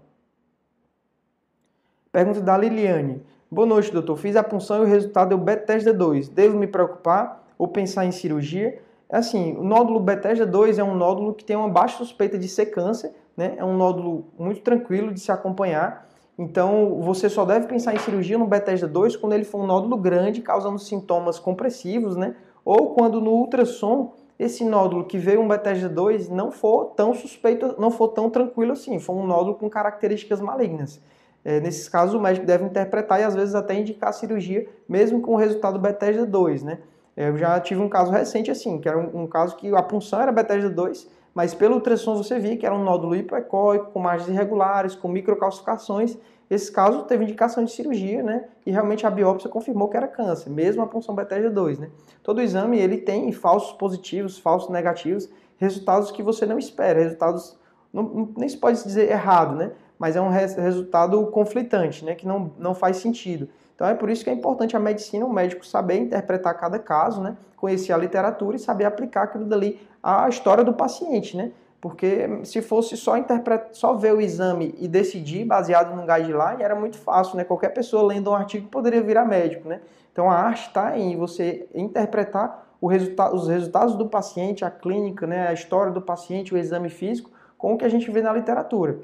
Pergunta 2.11 2.41
da 2.41 2.57
Liliane. 2.57 3.21
Boa 3.51 3.67
noite, 3.67 3.93
doutor. 3.93 4.17
Fiz 4.17 4.35
a 4.35 4.41
punção 4.41 4.79
e 4.79 4.81
o 4.81 4.89
resultado 4.89 5.33
é 5.33 5.35
o 5.35 5.37
Bethesda 5.37 5.93
2. 5.93 6.29
Devo 6.29 6.57
me 6.57 6.65
preocupar 6.65 7.45
ou 7.55 7.67
pensar 7.67 8.03
em 8.03 8.11
cirurgia? 8.11 8.81
É 9.07 9.17
assim, 9.17 9.55
o 9.57 9.63
nódulo 9.63 9.99
Bethesda 9.99 10.43
2 10.43 10.79
é 10.79 10.83
um 10.83 10.95
nódulo 10.95 11.35
que 11.35 11.45
tem 11.45 11.55
uma 11.55 11.69
baixa 11.69 11.99
suspeita 11.99 12.35
de 12.35 12.47
ser 12.47 12.65
câncer, 12.71 13.13
né? 13.35 13.55
É 13.57 13.65
um 13.65 13.75
nódulo 13.75 14.25
muito 14.37 14.61
tranquilo 14.61 15.13
de 15.13 15.19
se 15.19 15.31
acompanhar. 15.31 16.07
Então, 16.37 16.99
você 17.01 17.29
só 17.29 17.45
deve 17.45 17.67
pensar 17.67 17.93
em 17.93 17.99
cirurgia 17.99 18.37
no 18.37 18.47
Bethesda 18.47 18.87
2 18.87 19.15
quando 19.15 19.33
ele 19.33 19.43
for 19.43 19.61
um 19.61 19.67
nódulo 19.67 19.97
grande, 19.97 20.41
causando 20.41 20.79
sintomas 20.79 21.39
compressivos, 21.39 22.15
né? 22.15 22.35
Ou 22.65 22.93
quando 22.93 23.21
no 23.21 23.31
ultrassom 23.31 24.13
esse 24.39 24.63
nódulo 24.63 25.05
que 25.05 25.17
veio 25.17 25.41
um 25.41 25.47
Bethesda 25.47 25.87
2 25.87 26.29
não 26.29 26.51
for 26.51 26.93
tão 26.95 27.13
suspeito, 27.13 27.75
não 27.79 27.91
for 27.91 28.09
tão 28.09 28.29
tranquilo 28.29 28.71
assim, 28.71 28.99
for 28.99 29.13
um 29.13 29.27
nódulo 29.27 29.55
com 29.55 29.69
características 29.69 30.41
malignas. 30.41 30.99
É, 31.45 31.59
nesses 31.59 31.89
casos, 31.89 32.15
o 32.15 32.21
médico 32.21 32.45
deve 32.45 32.63
interpretar 32.63 33.19
e 33.19 33.23
às 33.23 33.35
vezes 33.35 33.53
até 33.53 33.75
indicar 33.75 34.13
cirurgia, 34.13 34.67
mesmo 34.87 35.21
com 35.21 35.33
o 35.33 35.37
resultado 35.37 35.77
Bethesda 35.77 36.25
2, 36.25 36.63
né? 36.63 36.79
É, 37.15 37.29
eu 37.29 37.37
já 37.37 37.59
tive 37.59 37.81
um 37.81 37.89
caso 37.89 38.11
recente 38.11 38.49
assim, 38.49 38.79
que 38.79 38.87
era 38.87 38.97
um, 38.97 39.23
um 39.23 39.27
caso 39.27 39.55
que 39.55 39.73
a 39.75 39.83
punção 39.83 40.21
era 40.21 40.31
Bethesda 40.31 40.69
2, 40.69 41.07
mas 41.33 41.53
pelo 41.53 41.75
ultrassom 41.75 42.15
você 42.15 42.37
via 42.37 42.55
que 42.55 42.65
era 42.65 42.75
um 42.75 42.83
nódulo 42.83 43.15
hipoecóico, 43.15 43.91
com 43.91 43.99
margens 43.99 44.29
irregulares, 44.29 44.95
com 44.95 45.07
microcalcificações. 45.07 46.17
Esse 46.49 46.71
caso 46.71 47.03
teve 47.03 47.23
indicação 47.23 47.63
de 47.63 47.71
cirurgia, 47.71 48.21
né? 48.21 48.45
E 48.65 48.71
realmente 48.71 49.07
a 49.07 49.09
biópsia 49.09 49.49
confirmou 49.49 49.89
que 49.89 49.97
era 49.97 50.07
câncer, 50.07 50.49
mesmo 50.49 50.83
a 50.83 50.87
punção 50.87 51.15
Bethesda 51.15 51.49
2, 51.49 51.79
né? 51.79 51.89
Todo 52.21 52.41
exame 52.41 52.77
ele 52.77 52.97
tem 52.97 53.31
falsos 53.31 53.71
positivos, 53.73 54.37
falsos 54.37 54.69
negativos, 54.69 55.29
resultados 55.57 56.11
que 56.11 56.21
você 56.21 56.45
não 56.45 56.59
espera, 56.59 56.99
resultados 56.99 57.57
não, 57.91 58.29
nem 58.37 58.49
se 58.49 58.57
pode 58.57 58.83
dizer 58.83 59.09
errado, 59.09 59.55
né? 59.55 59.71
Mas 59.97 60.15
é 60.15 60.21
um 60.21 60.29
resultado 60.29 61.25
conflitante, 61.27 62.03
né? 62.03 62.13
Que 62.13 62.27
não, 62.27 62.51
não 62.57 62.75
faz 62.75 62.97
sentido. 62.97 63.47
Então 63.83 63.91
é 63.91 63.95
por 63.95 64.09
isso 64.09 64.23
que 64.23 64.29
é 64.29 64.33
importante 64.33 64.77
a 64.77 64.79
medicina, 64.79 65.25
o 65.25 65.33
médico 65.33 65.65
saber 65.65 65.97
interpretar 65.97 66.57
cada 66.57 66.79
caso, 66.79 67.21
né? 67.21 67.35
Conhecer 67.57 67.91
a 67.91 67.97
literatura 67.97 68.55
e 68.55 68.59
saber 68.59 68.85
aplicar 68.85 69.23
aquilo 69.23 69.43
dali 69.43 69.77
à 70.01 70.29
história 70.29 70.63
do 70.63 70.71
paciente, 70.71 71.35
né? 71.35 71.51
Porque 71.81 72.45
se 72.45 72.61
fosse 72.61 72.95
só 72.95 73.17
interpretar, 73.17 73.67
só 73.73 73.93
ver 73.93 74.13
o 74.13 74.21
exame 74.21 74.73
e 74.77 74.87
decidir 74.87 75.43
baseado 75.43 75.93
no 75.93 76.07
guideline, 76.07 76.63
era 76.63 76.73
muito 76.75 76.97
fácil, 76.97 77.35
né? 77.35 77.43
Qualquer 77.43 77.73
pessoa 77.73 78.03
lendo 78.03 78.31
um 78.31 78.33
artigo 78.33 78.69
poderia 78.69 79.03
virar 79.03 79.25
médico, 79.25 79.67
né? 79.67 79.81
Então 80.13 80.31
a 80.31 80.35
arte 80.35 80.67
está 80.67 80.97
em 80.97 81.17
você 81.17 81.67
interpretar 81.75 82.65
resulta 82.81 83.35
os 83.35 83.49
resultados 83.49 83.95
do 83.95 84.07
paciente, 84.07 84.63
a 84.63 84.71
clínica, 84.71 85.27
né? 85.27 85.49
A 85.49 85.51
história 85.51 85.91
do 85.91 86.01
paciente, 86.01 86.53
o 86.53 86.57
exame 86.57 86.87
físico, 86.87 87.31
com 87.57 87.73
o 87.73 87.77
que 87.77 87.83
a 87.83 87.89
gente 87.89 88.09
vê 88.09 88.21
na 88.21 88.31
literatura. 88.31 88.99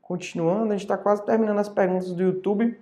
Continuando, 0.00 0.66
a 0.66 0.76
gente 0.76 0.84
está 0.84 0.96
quase 0.96 1.26
terminando 1.26 1.58
as 1.58 1.68
perguntas 1.68 2.12
do 2.12 2.22
YouTube 2.22 2.78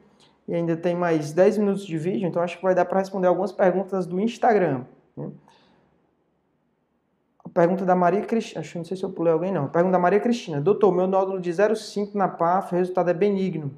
e 0.49 0.55
ainda 0.55 0.77
tem 0.77 0.95
mais 0.95 1.33
10 1.33 1.59
minutos 1.59 1.85
de 1.85 1.99
vídeo, 1.99 2.29
então 2.29 2.41
acho 2.43 2.57
que 2.57 2.63
vai 2.63 2.75
dar 2.75 2.85
para 2.85 2.99
responder 2.99 3.27
algumas 3.27 3.53
perguntas 3.53 4.07
do 4.07 4.21
Instagram. 4.21 4.85
Né? 5.17 5.31
A 7.45 7.49
pergunta 7.49 7.85
da 7.85 7.95
Maria 7.95 8.23
Cristina, 8.23 8.61
acho 8.61 8.79
não 8.79 8.85
sei 8.85 8.97
se 8.97 9.03
eu 9.03 9.11
pulei 9.11 9.33
alguém 9.33 9.53
não. 9.53 9.65
A 9.65 9.69
pergunta 9.69 9.93
da 9.93 9.99
Maria 9.99 10.21
Cristina: 10.21 10.61
Doutor, 10.61 10.93
meu 10.93 11.07
nódulo 11.07 11.41
de 11.41 11.51
0,5 11.51 12.15
na 12.15 12.29
PAF, 12.29 12.75
o 12.75 12.79
resultado 12.79 13.11
é 13.11 13.15
benigno. 13.15 13.73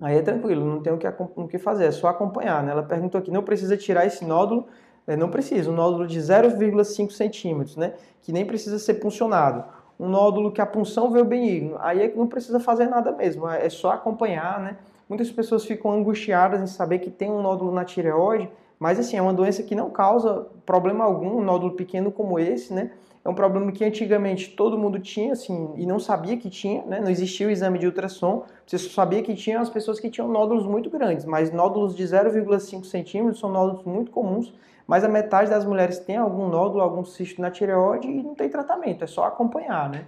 Aí 0.00 0.16
é 0.16 0.22
tranquilo, 0.22 0.64
não 0.64 0.82
tem 0.82 0.92
o 0.92 0.98
que, 0.98 1.06
o 1.06 1.48
que 1.48 1.58
fazer, 1.58 1.84
é 1.84 1.92
só 1.92 2.08
acompanhar. 2.08 2.62
Né? 2.62 2.72
Ela 2.72 2.82
perguntou 2.82 3.18
aqui: 3.18 3.30
não 3.30 3.42
precisa 3.42 3.76
tirar 3.76 4.06
esse 4.06 4.24
nódulo? 4.24 4.66
É, 5.06 5.16
não 5.16 5.28
precisa, 5.28 5.70
um 5.70 5.74
nódulo 5.74 6.06
de 6.06 6.18
0,5 6.18 7.10
centímetros, 7.10 7.76
né? 7.76 7.92
que 8.22 8.32
nem 8.32 8.44
precisa 8.44 8.78
ser 8.78 8.94
puncionado. 8.94 9.64
Um 10.00 10.08
nódulo 10.08 10.50
que 10.50 10.60
a 10.60 10.66
punção 10.66 11.10
veio 11.10 11.24
benigno, 11.24 11.76
aí 11.78 12.02
é 12.02 12.14
não 12.14 12.26
precisa 12.26 12.58
fazer 12.58 12.86
nada 12.86 13.12
mesmo, 13.12 13.46
é 13.48 13.68
só 13.68 13.92
acompanhar, 13.92 14.60
né? 14.60 14.76
Muitas 15.08 15.30
pessoas 15.30 15.64
ficam 15.64 15.92
angustiadas 15.92 16.60
em 16.60 16.66
saber 16.66 16.98
que 16.98 17.10
tem 17.10 17.30
um 17.30 17.42
nódulo 17.42 17.72
na 17.72 17.84
tireoide, 17.84 18.50
mas 18.78 18.98
assim, 18.98 19.16
é 19.16 19.22
uma 19.22 19.32
doença 19.32 19.62
que 19.62 19.74
não 19.74 19.90
causa 19.90 20.46
problema 20.64 21.04
algum, 21.04 21.38
um 21.38 21.42
nódulo 21.42 21.74
pequeno 21.74 22.10
como 22.10 22.38
esse, 22.38 22.72
né? 22.72 22.90
É 23.24 23.28
um 23.28 23.34
problema 23.34 23.72
que 23.72 23.82
antigamente 23.82 24.50
todo 24.50 24.76
mundo 24.76 24.98
tinha, 24.98 25.32
assim, 25.32 25.72
e 25.76 25.86
não 25.86 25.98
sabia 25.98 26.36
que 26.36 26.50
tinha, 26.50 26.82
né? 26.84 27.00
Não 27.00 27.08
existia 27.08 27.46
o 27.46 27.50
exame 27.50 27.78
de 27.78 27.86
ultrassom, 27.86 28.44
você 28.66 28.76
só 28.76 28.90
sabia 28.90 29.22
que 29.22 29.34
tinha 29.34 29.60
as 29.60 29.70
pessoas 29.70 29.98
que 29.98 30.10
tinham 30.10 30.28
nódulos 30.28 30.66
muito 30.66 30.90
grandes, 30.90 31.24
mas 31.24 31.50
nódulos 31.50 31.96
de 31.96 32.04
0,5 32.04 32.84
centímetros 32.84 33.40
são 33.40 33.50
nódulos 33.50 33.84
muito 33.84 34.10
comuns, 34.10 34.52
mas 34.86 35.04
a 35.04 35.08
metade 35.08 35.48
das 35.48 35.64
mulheres 35.64 35.98
tem 35.98 36.16
algum 36.16 36.48
nódulo, 36.48 36.82
algum 36.82 37.04
cisto 37.04 37.40
na 37.40 37.50
tireoide 37.50 38.06
e 38.06 38.22
não 38.22 38.34
tem 38.34 38.48
tratamento, 38.50 39.04
é 39.04 39.06
só 39.06 39.24
acompanhar, 39.24 39.88
né? 39.88 40.04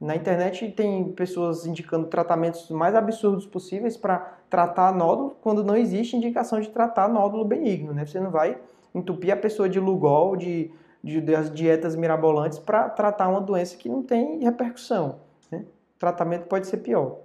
Na 0.00 0.16
internet 0.16 0.66
tem 0.72 1.12
pessoas 1.12 1.66
indicando 1.66 2.06
tratamentos 2.06 2.70
mais 2.70 2.94
absurdos 2.94 3.46
possíveis 3.46 3.98
para 3.98 4.18
tratar 4.48 4.94
nódulo, 4.94 5.36
quando 5.42 5.62
não 5.62 5.76
existe 5.76 6.16
indicação 6.16 6.58
de 6.58 6.70
tratar 6.70 7.06
nódulo 7.06 7.44
benigno, 7.44 7.92
né? 7.92 8.06
Você 8.06 8.18
não 8.18 8.30
vai 8.30 8.58
entupir 8.94 9.30
a 9.30 9.36
pessoa 9.36 9.68
de 9.68 9.78
Lugol, 9.78 10.36
de, 10.36 10.70
de 11.04 11.20
das 11.20 11.52
dietas 11.52 11.94
mirabolantes 11.94 12.58
para 12.58 12.88
tratar 12.88 13.28
uma 13.28 13.42
doença 13.42 13.76
que 13.76 13.90
não 13.90 14.02
tem 14.02 14.42
repercussão. 14.42 15.20
Né? 15.50 15.66
O 15.96 15.98
tratamento 15.98 16.46
pode 16.46 16.66
ser 16.66 16.78
pior. 16.78 17.18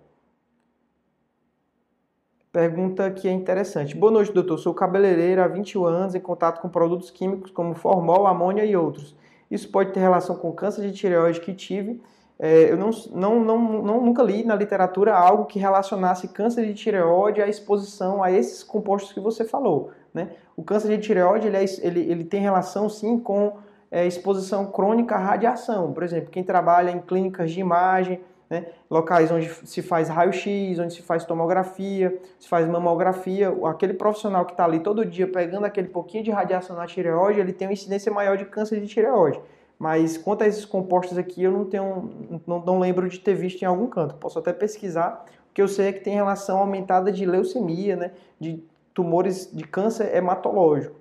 Pergunta 2.51 3.09
que 3.09 3.27
é 3.27 3.31
interessante. 3.31 3.95
Boa 3.95 4.11
noite, 4.11 4.33
doutor. 4.33 4.57
Sou 4.57 4.73
cabeleireiro 4.73 5.41
há 5.41 5.47
21 5.47 5.85
anos 5.85 6.15
em 6.15 6.19
contato 6.19 6.61
com 6.61 6.67
produtos 6.67 7.09
químicos 7.09 7.51
como 7.51 7.73
formol, 7.73 8.27
amônia 8.27 8.65
e 8.65 8.75
outros. 8.75 9.15
Isso 9.49 9.69
pode 9.71 9.93
ter 9.93 10.01
relação 10.01 10.35
com 10.35 10.51
câncer 10.51 10.81
de 10.81 10.93
tireoide 10.93 11.39
que 11.39 11.53
tive 11.53 12.01
é, 12.37 12.71
eu 12.71 12.77
não, 12.77 12.89
não, 13.13 13.39
não, 13.39 13.59
não, 13.81 14.01
nunca 14.05 14.21
li 14.21 14.43
na 14.43 14.55
literatura 14.55 15.15
algo 15.15 15.45
que 15.45 15.57
relacionasse 15.57 16.27
câncer 16.27 16.65
de 16.65 16.73
tireoide 16.73 17.41
à 17.41 17.47
exposição 17.47 18.21
a 18.21 18.31
esses 18.31 18.61
compostos 18.63 19.13
que 19.13 19.19
você 19.19 19.45
falou. 19.45 19.91
Né? 20.13 20.31
O 20.55 20.63
câncer 20.63 20.89
de 20.89 20.97
tireoide 20.97 21.47
ele, 21.47 21.57
é, 21.57 21.65
ele, 21.81 21.99
ele 22.11 22.23
tem 22.25 22.41
relação 22.41 22.89
sim 22.89 23.17
com 23.17 23.53
é, 23.89 24.05
exposição 24.05 24.65
crônica 24.65 25.15
à 25.15 25.17
radiação. 25.17 25.93
Por 25.93 26.03
exemplo, 26.03 26.29
quem 26.29 26.43
trabalha 26.43 26.91
em 26.91 26.99
clínicas 26.99 27.51
de 27.51 27.61
imagem, 27.61 28.19
né, 28.49 28.67
locais 28.89 29.31
onde 29.31 29.49
se 29.65 29.81
faz 29.81 30.09
raio-x, 30.09 30.77
onde 30.77 30.93
se 30.93 31.01
faz 31.01 31.23
tomografia, 31.23 32.15
se 32.37 32.47
faz 32.47 32.67
mamografia, 32.67 33.55
aquele 33.65 33.93
profissional 33.93 34.45
que 34.45 34.51
está 34.51 34.65
ali 34.65 34.79
todo 34.79 35.05
dia 35.05 35.27
pegando 35.27 35.65
aquele 35.65 35.87
pouquinho 35.87 36.23
de 36.23 36.31
radiação 36.31 36.75
na 36.75 36.85
tireoide, 36.85 37.39
ele 37.39 37.53
tem 37.53 37.67
uma 37.67 37.73
incidência 37.73 38.11
maior 38.11 38.37
de 38.37 38.45
câncer 38.45 38.79
de 38.79 38.87
tireoide. 38.87 39.39
Mas 39.77 40.17
quanto 40.17 40.43
a 40.43 40.47
esses 40.47 40.65
compostos 40.65 41.17
aqui, 41.17 41.43
eu 41.43 41.51
não 41.51 41.65
tenho, 41.65 42.41
não, 42.47 42.59
não 42.59 42.79
lembro 42.79 43.09
de 43.09 43.19
ter 43.19 43.33
visto 43.33 43.61
em 43.61 43.65
algum 43.65 43.87
canto. 43.87 44.15
Posso 44.15 44.39
até 44.39 44.53
pesquisar. 44.53 45.25
O 45.49 45.53
que 45.53 45.61
eu 45.61 45.67
sei 45.67 45.87
é 45.87 45.93
que 45.93 45.99
tem 45.99 46.15
relação 46.15 46.59
aumentada 46.59 47.11
de 47.11 47.25
leucemia, 47.25 47.95
né, 47.95 48.11
de 48.39 48.63
tumores 48.93 49.49
de 49.51 49.63
câncer 49.65 50.15
hematológico. 50.15 50.95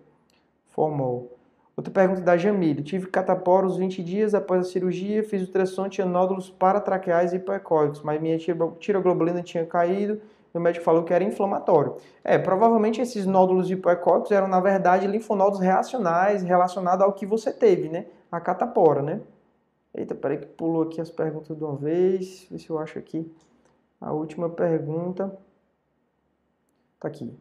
Formol. 0.68 1.30
Outra 1.76 1.92
pergunta 1.92 2.20
da 2.20 2.36
Jamile. 2.36 2.82
Tive 2.82 3.06
cataporos 3.08 3.76
20 3.76 4.02
dias 4.02 4.34
após 4.34 4.60
a 4.60 4.70
cirurgia, 4.70 5.24
fiz 5.24 5.42
ultrassom, 5.42 5.88
tinha 5.88 6.06
nódulos 6.06 6.50
paratraqueais 6.50 7.32
e 7.32 7.36
hipoecóicos, 7.36 8.02
mas 8.02 8.20
minha 8.20 8.38
tiroglobulina 8.78 9.42
tinha 9.42 9.66
caído, 9.66 10.20
o 10.52 10.60
médico 10.60 10.84
falou 10.84 11.02
que 11.02 11.12
era 11.12 11.24
inflamatório. 11.24 11.96
É, 12.22 12.38
provavelmente 12.38 13.00
esses 13.00 13.26
nódulos 13.26 13.68
hipoecóicos 13.68 14.30
eram, 14.30 14.46
na 14.46 14.60
verdade, 14.60 15.04
linfonodos 15.08 15.58
reacionais 15.58 16.42
relacionados 16.44 17.04
ao 17.04 17.12
que 17.12 17.26
você 17.26 17.52
teve, 17.52 17.88
né? 17.88 18.06
A 18.36 18.40
catapora, 18.40 19.02
né? 19.02 19.20
Eita, 19.94 20.14
peraí 20.14 20.38
que 20.38 20.46
pulou 20.46 20.82
aqui 20.82 21.00
as 21.00 21.10
perguntas 21.10 21.56
de 21.56 21.62
uma 21.62 21.76
vez. 21.76 22.46
Ver 22.50 22.58
se 22.58 22.68
eu 22.68 22.78
acho 22.78 22.98
aqui 22.98 23.30
a 24.00 24.12
última 24.12 24.50
pergunta. 24.50 25.36
Tá 26.98 27.08
aqui. 27.08 27.32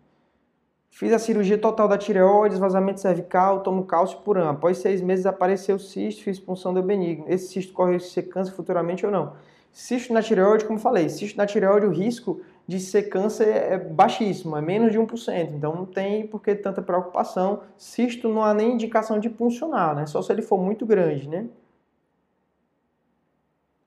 Fiz 0.89 1.11
a 1.11 1.17
cirurgia 1.17 1.57
total 1.57 1.87
da 1.87 1.97
tireoide, 1.97 2.55
vazamento 2.57 2.99
cervical, 2.99 3.63
tomo 3.63 3.85
cálcio 3.85 4.19
por 4.19 4.37
ano. 4.37 4.51
Após 4.51 4.77
seis 4.77 5.01
meses 5.01 5.25
apareceu 5.25 5.79
cisto, 5.79 6.23
fiz 6.23 6.39
punção 6.39 6.71
do 6.71 6.83
benigno. 6.83 7.25
Esse 7.27 7.47
cisto 7.47 7.73
corre 7.73 7.97
de 7.97 8.03
ser 8.03 8.23
câncer 8.23 8.53
futuramente 8.53 9.03
ou 9.03 9.11
não? 9.11 9.33
Cisto 9.73 10.13
na 10.13 10.21
tireoide, 10.21 10.65
como 10.65 10.77
falei, 10.77 11.09
cisto 11.09 11.35
na 11.35 11.47
tireoide, 11.47 11.87
o 11.87 11.89
risco 11.89 12.41
de 12.67 12.79
ser 12.79 13.09
câncer 13.09 13.47
é 13.47 13.77
baixíssimo, 13.77 14.55
é 14.55 14.61
menos 14.61 14.91
de 14.91 14.99
1%. 14.99 15.55
Então 15.55 15.75
não 15.75 15.85
tem 15.85 16.27
por 16.27 16.43
que 16.43 16.53
tanta 16.53 16.79
preocupação. 16.79 17.61
Cisto 17.75 18.29
não 18.29 18.43
há 18.43 18.53
nem 18.53 18.73
indicação 18.73 19.19
de 19.19 19.31
puncionar, 19.31 19.95
né? 19.95 20.05
Só 20.05 20.21
se 20.21 20.31
ele 20.31 20.43
for 20.43 20.59
muito 20.59 20.85
grande, 20.85 21.27
né? 21.27 21.47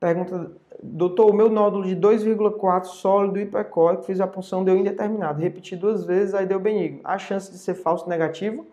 Pergunta, 0.01 0.51
doutor, 0.83 1.31
o 1.31 1.33
meu 1.33 1.49
nódulo 1.49 1.87
de 1.87 1.94
2,4 1.96 2.85
sólido 2.87 3.38
hipercórico, 3.38 4.03
fiz 4.03 4.20
a 4.20 4.27
punção, 4.27 4.64
deu 4.64 4.77
indeterminado. 4.77 5.40
Repeti 5.40 5.77
duas 5.77 6.05
vezes, 6.05 6.35
aí 6.35 6.44
deu 6.44 6.59
benigno. 6.59 7.01
Há 7.05 7.16
chance 7.16 7.51
de 7.51 7.59
ser 7.59 7.75
falso 7.75 8.09
negativo? 8.09 8.66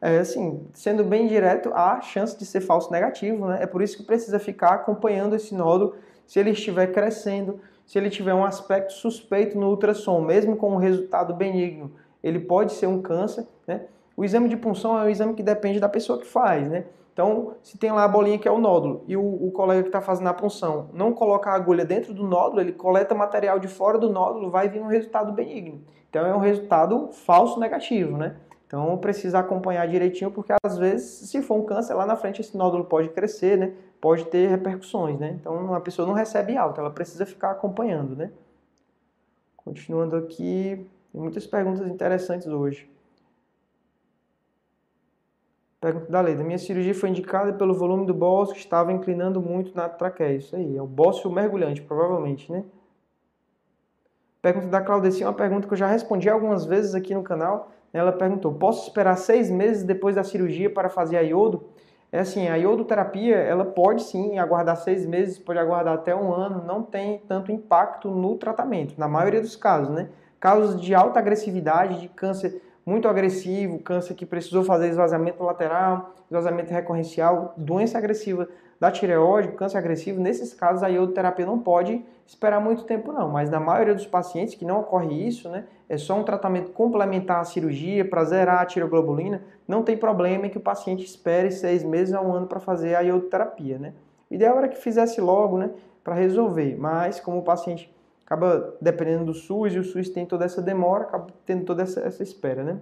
É, 0.00 0.18
assim, 0.20 0.66
sendo 0.72 1.04
bem 1.04 1.26
direto, 1.26 1.70
há 1.74 2.00
chance 2.00 2.38
de 2.38 2.46
ser 2.46 2.60
falso 2.60 2.90
negativo, 2.92 3.46
né? 3.46 3.58
É 3.60 3.66
por 3.66 3.82
isso 3.82 3.96
que 3.96 4.04
precisa 4.04 4.38
ficar 4.38 4.70
acompanhando 4.70 5.34
esse 5.34 5.52
nódulo 5.52 5.96
se 6.30 6.38
ele 6.38 6.50
estiver 6.50 6.86
crescendo, 6.92 7.58
se 7.84 7.98
ele 7.98 8.08
tiver 8.08 8.32
um 8.32 8.44
aspecto 8.44 8.92
suspeito 8.92 9.58
no 9.58 9.68
ultrassom, 9.68 10.20
mesmo 10.20 10.54
com 10.54 10.70
um 10.70 10.76
resultado 10.76 11.34
benigno, 11.34 11.90
ele 12.22 12.38
pode 12.38 12.74
ser 12.74 12.86
um 12.86 13.02
câncer, 13.02 13.48
né? 13.66 13.86
O 14.16 14.24
exame 14.24 14.48
de 14.48 14.56
punção 14.56 14.96
é 14.96 15.02
um 15.02 15.08
exame 15.08 15.34
que 15.34 15.42
depende 15.42 15.80
da 15.80 15.88
pessoa 15.88 16.20
que 16.20 16.26
faz, 16.28 16.68
né? 16.68 16.84
Então, 17.12 17.54
se 17.64 17.76
tem 17.76 17.90
lá 17.90 18.04
a 18.04 18.08
bolinha 18.08 18.38
que 18.38 18.46
é 18.46 18.50
o 18.52 18.60
nódulo 18.60 19.02
e 19.08 19.16
o, 19.16 19.24
o 19.24 19.50
colega 19.50 19.82
que 19.82 19.88
está 19.88 20.00
fazendo 20.00 20.28
a 20.28 20.32
punção 20.32 20.88
não 20.92 21.12
coloca 21.12 21.50
a 21.50 21.54
agulha 21.54 21.84
dentro 21.84 22.14
do 22.14 22.22
nódulo, 22.22 22.60
ele 22.60 22.70
coleta 22.70 23.12
material 23.12 23.58
de 23.58 23.66
fora 23.66 23.98
do 23.98 24.08
nódulo, 24.08 24.52
vai 24.52 24.68
vir 24.68 24.80
um 24.80 24.86
resultado 24.86 25.32
benigno. 25.32 25.82
Então, 26.08 26.24
é 26.24 26.32
um 26.32 26.38
resultado 26.38 27.08
falso 27.10 27.58
negativo, 27.58 28.16
né? 28.16 28.36
Então, 28.70 28.96
precisa 28.98 29.40
acompanhar 29.40 29.88
direitinho, 29.88 30.30
porque 30.30 30.52
às 30.62 30.78
vezes, 30.78 31.28
se 31.28 31.42
for 31.42 31.56
um 31.56 31.64
câncer, 31.64 31.92
lá 31.94 32.06
na 32.06 32.14
frente 32.14 32.40
esse 32.40 32.56
nódulo 32.56 32.84
pode 32.84 33.08
crescer, 33.08 33.58
né? 33.58 33.74
pode 34.00 34.26
ter 34.26 34.48
repercussões, 34.48 35.18
né? 35.18 35.36
Então 35.38 35.74
a 35.74 35.80
pessoa 35.80 36.06
não 36.06 36.14
recebe 36.14 36.56
alta, 36.56 36.80
ela 36.80 36.90
precisa 36.90 37.26
ficar 37.26 37.50
acompanhando, 37.50 38.16
né? 38.16 38.32
Continuando 39.56 40.16
aqui, 40.16 40.86
tem 41.12 41.20
muitas 41.20 41.46
perguntas 41.46 41.86
interessantes 41.86 42.46
hoje. 42.46 42.88
Pergunta 45.80 46.10
da 46.10 46.20
Leda. 46.20 46.44
Minha 46.44 46.58
cirurgia 46.58 46.94
foi 46.94 47.08
indicada 47.08 47.52
pelo 47.54 47.74
volume 47.74 48.06
do 48.06 48.12
bócio 48.14 48.54
que 48.54 48.60
estava 48.60 48.92
inclinando 48.92 49.40
muito 49.40 49.74
na 49.74 49.88
traqueia. 49.88 50.36
Isso 50.36 50.54
aí, 50.54 50.76
é 50.76 50.82
o 50.82 50.86
bócio 50.86 51.30
mergulhante, 51.30 51.80
provavelmente, 51.82 52.50
né? 52.52 52.64
Pergunta 54.42 54.68
da 54.68 54.80
Claudecia, 54.80 55.26
uma 55.26 55.34
pergunta 55.34 55.66
que 55.66 55.74
eu 55.74 55.78
já 55.78 55.86
respondi 55.86 56.28
algumas 56.28 56.64
vezes 56.64 56.94
aqui 56.94 57.14
no 57.14 57.22
canal. 57.22 57.70
Ela 57.92 58.12
perguntou, 58.12 58.52
posso 58.54 58.86
esperar 58.86 59.16
seis 59.16 59.50
meses 59.50 59.82
depois 59.82 60.14
da 60.14 60.22
cirurgia 60.22 60.70
para 60.70 60.88
fazer 60.88 61.16
a 61.16 61.20
iodo? 61.22 61.64
É 62.12 62.20
assim, 62.20 62.48
a 62.48 62.56
iodoterapia, 62.56 63.36
ela 63.36 63.64
pode 63.64 64.02
sim 64.02 64.38
aguardar 64.38 64.76
seis 64.76 65.06
meses, 65.06 65.38
pode 65.38 65.58
aguardar 65.58 65.94
até 65.94 66.14
um 66.14 66.32
ano, 66.32 66.64
não 66.64 66.82
tem 66.82 67.18
tanto 67.28 67.52
impacto 67.52 68.10
no 68.10 68.36
tratamento, 68.36 68.94
na 68.98 69.06
maioria 69.06 69.40
dos 69.40 69.54
casos, 69.54 69.90
né? 69.94 70.08
Casos 70.40 70.80
de 70.80 70.92
alta 70.92 71.20
agressividade, 71.20 72.00
de 72.00 72.08
câncer 72.08 72.62
muito 72.84 73.06
agressivo, 73.06 73.78
câncer 73.78 74.14
que 74.14 74.26
precisou 74.26 74.64
fazer 74.64 74.88
esvaziamento 74.88 75.42
lateral, 75.44 76.14
esvaziamento 76.26 76.72
recorrencial, 76.72 77.54
doença 77.56 77.98
agressiva 77.98 78.48
da 78.80 78.90
tireoide, 78.90 79.52
câncer 79.52 79.76
agressivo, 79.76 80.18
nesses 80.18 80.54
casos 80.54 80.82
a 80.82 80.88
iodoterapia 80.88 81.44
não 81.44 81.58
pode 81.58 82.02
esperar 82.26 82.60
muito 82.60 82.84
tempo 82.84 83.12
não, 83.12 83.28
mas 83.28 83.50
na 83.50 83.60
maioria 83.60 83.94
dos 83.94 84.06
pacientes 84.06 84.54
que 84.54 84.64
não 84.64 84.80
ocorre 84.80 85.12
isso, 85.12 85.50
né, 85.50 85.66
é 85.86 85.98
só 85.98 86.18
um 86.18 86.24
tratamento 86.24 86.70
complementar 86.70 87.40
à 87.40 87.44
cirurgia 87.44 88.04
para 88.04 88.24
zerar 88.24 88.62
a 88.62 88.64
tiroglobulina, 88.64 89.42
não 89.68 89.82
tem 89.82 89.98
problema 89.98 90.46
em 90.46 90.50
que 90.50 90.56
o 90.56 90.62
paciente 90.62 91.04
espere 91.04 91.50
seis 91.50 91.84
meses 91.84 92.14
a 92.14 92.22
um 92.22 92.32
ano 92.32 92.46
para 92.46 92.58
fazer 92.58 92.94
a 92.94 93.00
iodoterapia, 93.00 93.78
né. 93.78 93.92
O 94.30 94.34
ideal 94.34 94.56
era 94.56 94.68
que 94.68 94.78
fizesse 94.78 95.20
logo, 95.20 95.58
né, 95.58 95.70
para 96.02 96.14
resolver, 96.14 96.76
mas 96.78 97.20
como 97.20 97.38
o 97.38 97.42
paciente 97.42 97.94
acaba 98.24 98.74
dependendo 98.80 99.26
do 99.26 99.34
SUS 99.34 99.74
e 99.74 99.78
o 99.78 99.84
SUS 99.84 100.08
tem 100.08 100.24
toda 100.24 100.46
essa 100.46 100.62
demora, 100.62 101.04
acaba 101.04 101.26
tendo 101.44 101.64
toda 101.64 101.82
essa, 101.82 102.00
essa 102.00 102.22
espera, 102.22 102.62
né. 102.62 102.78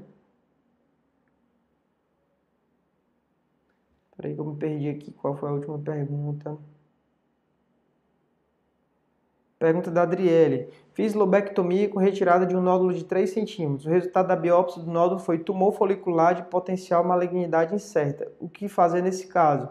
Peraí 4.28 4.34
que 4.34 4.40
eu 4.40 4.44
me 4.44 4.56
perdi 4.56 4.88
aqui. 4.88 5.12
Qual 5.12 5.36
foi 5.36 5.48
a 5.48 5.52
última 5.52 5.78
pergunta? 5.78 6.56
Pergunta 9.58 9.90
da 9.90 10.02
Adriele. 10.02 10.68
Fiz 10.92 11.14
lobectomia 11.14 11.88
com 11.88 11.98
retirada 11.98 12.44
de 12.44 12.56
um 12.56 12.60
nódulo 12.60 12.92
de 12.92 13.04
3 13.04 13.30
centímetros. 13.30 13.86
O 13.86 13.90
resultado 13.90 14.28
da 14.28 14.36
biópsia 14.36 14.82
do 14.82 14.90
nódulo 14.90 15.20
foi 15.20 15.38
tumor 15.38 15.72
folicular 15.72 16.34
de 16.34 16.42
potencial 16.42 17.04
malignidade 17.04 17.74
incerta. 17.74 18.30
O 18.38 18.48
que 18.48 18.68
fazer 18.68 19.02
nesse 19.02 19.26
caso? 19.26 19.68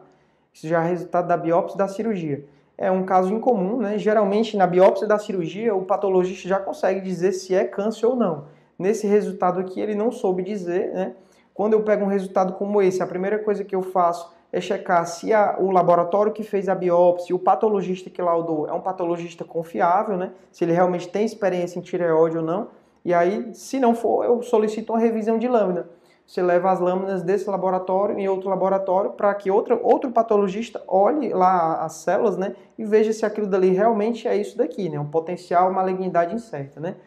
Isso 0.54 0.68
já 0.68 0.84
é 0.84 0.90
resultado 0.90 1.28
da 1.28 1.38
biópsia 1.38 1.78
da 1.78 1.88
cirurgia. 1.88 2.46
É 2.78 2.92
um 2.92 3.06
caso 3.06 3.34
incomum, 3.34 3.78
né? 3.78 3.98
Geralmente, 3.98 4.58
na 4.58 4.68
biópsia 4.68 5.08
da 5.08 5.18
cirurgia, 5.18 5.76
o 5.76 5.84
patologista 5.84 6.48
já 6.48 6.60
consegue 6.60 7.02
dizer 7.02 7.32
se 7.32 7.54
é 7.54 7.64
câncer 7.64 8.06
ou 8.06 8.16
não. 8.16 8.46
Nesse 8.78 9.08
resultado 9.08 9.60
aqui, 9.60 9.80
ele 9.80 9.96
não 9.96 10.12
soube 10.12 10.44
dizer, 10.44 10.92
né? 10.94 11.16
Quando 11.54 11.74
eu 11.74 11.82
pego 11.82 12.06
um 12.06 12.08
resultado 12.08 12.54
como 12.54 12.82
esse, 12.82 13.02
a 13.02 13.08
primeira 13.08 13.40
coisa 13.40 13.64
que 13.64 13.76
eu 13.76 13.82
faço 13.82 14.37
é 14.52 14.62
checar 14.62 15.06
se 15.06 15.34
a, 15.34 15.58
o 15.60 15.72
laboratório 15.72 16.32
que 16.32 16.44
fez 16.44 16.70
a 16.70 16.76
biópsia, 16.76 17.36
o 17.36 17.40
patologista 17.40 18.10
que 18.10 18.22
laudou 18.22 18.68
é 18.68 18.74
um 18.74 18.80
patologista 18.80 19.44
confiável, 19.44 20.18
né? 20.18 20.32
Se 20.52 20.64
ele 20.64 20.72
realmente 20.72 21.10
tem 21.10 21.26
experiência 21.26 21.80
em 21.80 21.82
tireoide 21.82 22.38
ou 22.38 22.44
não. 22.44 22.70
E 23.04 23.14
aí, 23.14 23.54
se 23.54 23.80
não 23.80 23.96
for, 23.96 24.26
eu 24.26 24.42
solicito 24.42 24.92
uma 24.92 25.00
revisão 25.00 25.38
de 25.38 25.48
lâmina. 25.48 25.90
Você 26.26 26.42
leva 26.42 26.72
as 26.72 26.82
lâminas 26.82 27.24
desse 27.24 27.50
laboratório 27.50 28.20
em 28.20 28.28
outro 28.28 28.50
laboratório 28.50 29.12
para 29.12 29.34
que 29.34 29.50
outro, 29.50 29.80
outro 29.82 30.12
patologista 30.12 30.84
olhe 30.86 31.30
lá 31.30 31.86
as 31.86 31.94
células, 31.94 32.38
né? 32.38 32.54
E 32.78 32.84
veja 32.84 33.14
se 33.14 33.26
aquilo 33.26 33.48
dali 33.48 33.70
realmente 33.70 34.28
é 34.28 34.36
isso 34.36 34.58
daqui, 34.58 34.90
né? 34.90 35.00
Um 35.00 35.10
potencial 35.10 35.72
malignidade 35.72 36.36
incerta, 36.36 36.82
né? 36.82 36.98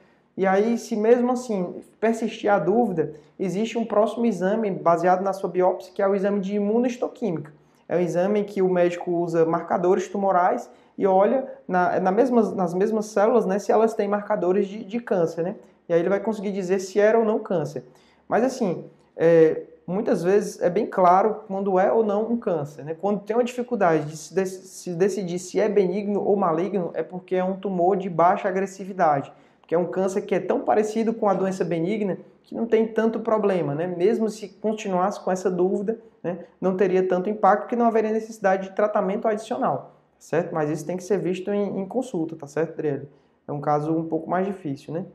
E 0.40 0.46
aí, 0.46 0.78
se 0.78 0.96
mesmo 0.96 1.32
assim 1.32 1.82
persistir 2.00 2.50
a 2.50 2.58
dúvida, 2.58 3.12
existe 3.38 3.76
um 3.76 3.84
próximo 3.84 4.24
exame 4.24 4.70
baseado 4.70 5.20
na 5.20 5.34
sua 5.34 5.50
biópsia, 5.50 5.92
que 5.94 6.00
é 6.00 6.08
o 6.08 6.14
exame 6.14 6.40
de 6.40 6.54
imunohistoquímica. 6.54 7.52
É 7.86 7.94
um 7.94 8.00
exame 8.00 8.42
que 8.44 8.62
o 8.62 8.68
médico 8.70 9.10
usa 9.10 9.44
marcadores 9.44 10.08
tumorais 10.08 10.70
e 10.96 11.06
olha 11.06 11.46
na, 11.68 12.00
na 12.00 12.10
nas 12.10 12.72
mesmas 12.72 13.04
células 13.04 13.44
né, 13.44 13.58
se 13.58 13.70
elas 13.70 13.92
têm 13.92 14.08
marcadores 14.08 14.66
de, 14.66 14.82
de 14.82 14.98
câncer. 14.98 15.42
Né? 15.42 15.56
E 15.86 15.92
aí 15.92 16.00
ele 16.00 16.08
vai 16.08 16.20
conseguir 16.20 16.52
dizer 16.52 16.78
se 16.78 16.98
era 16.98 17.18
ou 17.18 17.24
não 17.26 17.38
câncer. 17.40 17.84
Mas 18.26 18.42
assim, 18.42 18.86
é, 19.14 19.64
muitas 19.86 20.22
vezes 20.22 20.58
é 20.62 20.70
bem 20.70 20.86
claro 20.86 21.42
quando 21.48 21.78
é 21.78 21.92
ou 21.92 22.02
não 22.02 22.32
um 22.32 22.38
câncer. 22.38 22.82
Né? 22.82 22.96
Quando 22.98 23.20
tem 23.20 23.36
uma 23.36 23.44
dificuldade 23.44 24.06
de 24.06 24.16
se, 24.16 24.34
de 24.34 24.46
se 24.46 24.94
decidir 24.94 25.38
se 25.38 25.60
é 25.60 25.68
benigno 25.68 26.24
ou 26.24 26.34
maligno, 26.34 26.92
é 26.94 27.02
porque 27.02 27.36
é 27.36 27.44
um 27.44 27.56
tumor 27.56 27.94
de 27.94 28.08
baixa 28.08 28.48
agressividade 28.48 29.30
que 29.70 29.74
é 29.76 29.78
um 29.78 29.86
câncer 29.86 30.22
que 30.22 30.34
é 30.34 30.40
tão 30.40 30.62
parecido 30.62 31.14
com 31.14 31.28
a 31.28 31.32
doença 31.32 31.64
benigna 31.64 32.18
que 32.42 32.56
não 32.56 32.66
tem 32.66 32.88
tanto 32.88 33.20
problema, 33.20 33.72
né? 33.72 33.86
Mesmo 33.86 34.28
se 34.28 34.48
continuasse 34.48 35.20
com 35.20 35.30
essa 35.30 35.48
dúvida, 35.48 35.96
né, 36.24 36.44
não 36.60 36.76
teria 36.76 37.06
tanto 37.06 37.30
impacto 37.30 37.60
porque 37.60 37.76
não 37.76 37.86
haveria 37.86 38.10
necessidade 38.10 38.68
de 38.68 38.74
tratamento 38.74 39.28
adicional, 39.28 39.94
tá 40.14 40.16
certo? 40.18 40.52
Mas 40.52 40.70
isso 40.70 40.84
tem 40.84 40.96
que 40.96 41.04
ser 41.04 41.18
visto 41.18 41.52
em, 41.52 41.78
em 41.78 41.86
consulta, 41.86 42.34
tá 42.34 42.48
certo, 42.48 42.72
Adriele? 42.72 43.08
É 43.46 43.52
um 43.52 43.60
caso 43.60 43.96
um 43.96 44.08
pouco 44.08 44.28
mais 44.28 44.44
difícil, 44.44 44.92
né? 44.92 45.06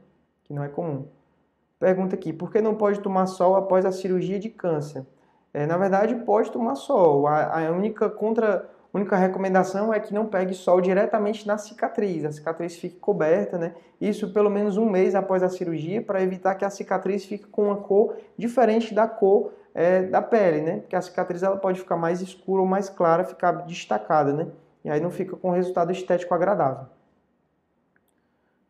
Que 0.46 0.54
não 0.54 0.63
é 0.63 0.70
comum. 0.70 1.06
Pergunta 1.78 2.15
aqui, 2.15 2.32
por 2.32 2.50
que 2.50 2.62
não 2.62 2.76
pode 2.76 3.02
tomar 3.02 3.26
sol 3.26 3.58
após 3.58 3.86
a 3.86 3.91
cirurgia 3.91 4.39
de 4.39 4.50
câncer? 4.50 5.06
É, 5.54 5.65
na 5.65 5.76
verdade, 5.76 6.15
pode 6.24 6.50
tomar 6.50 6.76
sol. 6.76 7.28
A, 7.28 7.68
a 7.68 7.72
única 7.72 8.10
contra 8.10 8.70
a 8.95 8.97
única 8.97 9.17
recomendação 9.17 9.93
é 9.93 9.99
que 9.99 10.13
não 10.13 10.25
pegue 10.25 10.53
sol 10.53 10.79
diretamente 10.79 11.45
na 11.45 11.58
cicatriz, 11.58 12.23
a 12.23 12.31
cicatriz 12.31 12.77
fique 12.77 12.95
coberta, 12.95 13.58
né? 13.58 13.73
Isso 13.99 14.31
pelo 14.31 14.49
menos 14.49 14.77
um 14.77 14.89
mês 14.89 15.15
após 15.15 15.43
a 15.43 15.49
cirurgia, 15.49 16.01
para 16.01 16.23
evitar 16.23 16.55
que 16.55 16.63
a 16.63 16.69
cicatriz 16.69 17.25
fique 17.25 17.45
com 17.45 17.65
uma 17.65 17.75
cor 17.75 18.15
diferente 18.38 18.93
da 18.93 19.05
cor 19.05 19.51
é, 19.73 20.03
da 20.03 20.21
pele, 20.21 20.62
né? 20.62 20.77
Porque 20.77 20.95
a 20.95 21.01
cicatriz 21.01 21.43
ela 21.43 21.58
pode 21.58 21.77
ficar 21.77 21.97
mais 21.97 22.21
escura 22.21 22.62
ou 22.62 22.67
mais 22.67 22.88
clara, 22.88 23.25
ficar 23.25 23.51
destacada, 23.65 24.31
né? 24.31 24.47
E 24.81 24.89
aí 24.89 25.01
não 25.01 25.12
fica 25.12 25.36
com 25.36 25.49
um 25.49 25.53
resultado 25.53 25.91
estético 25.91 26.34
agradável. 26.34 26.86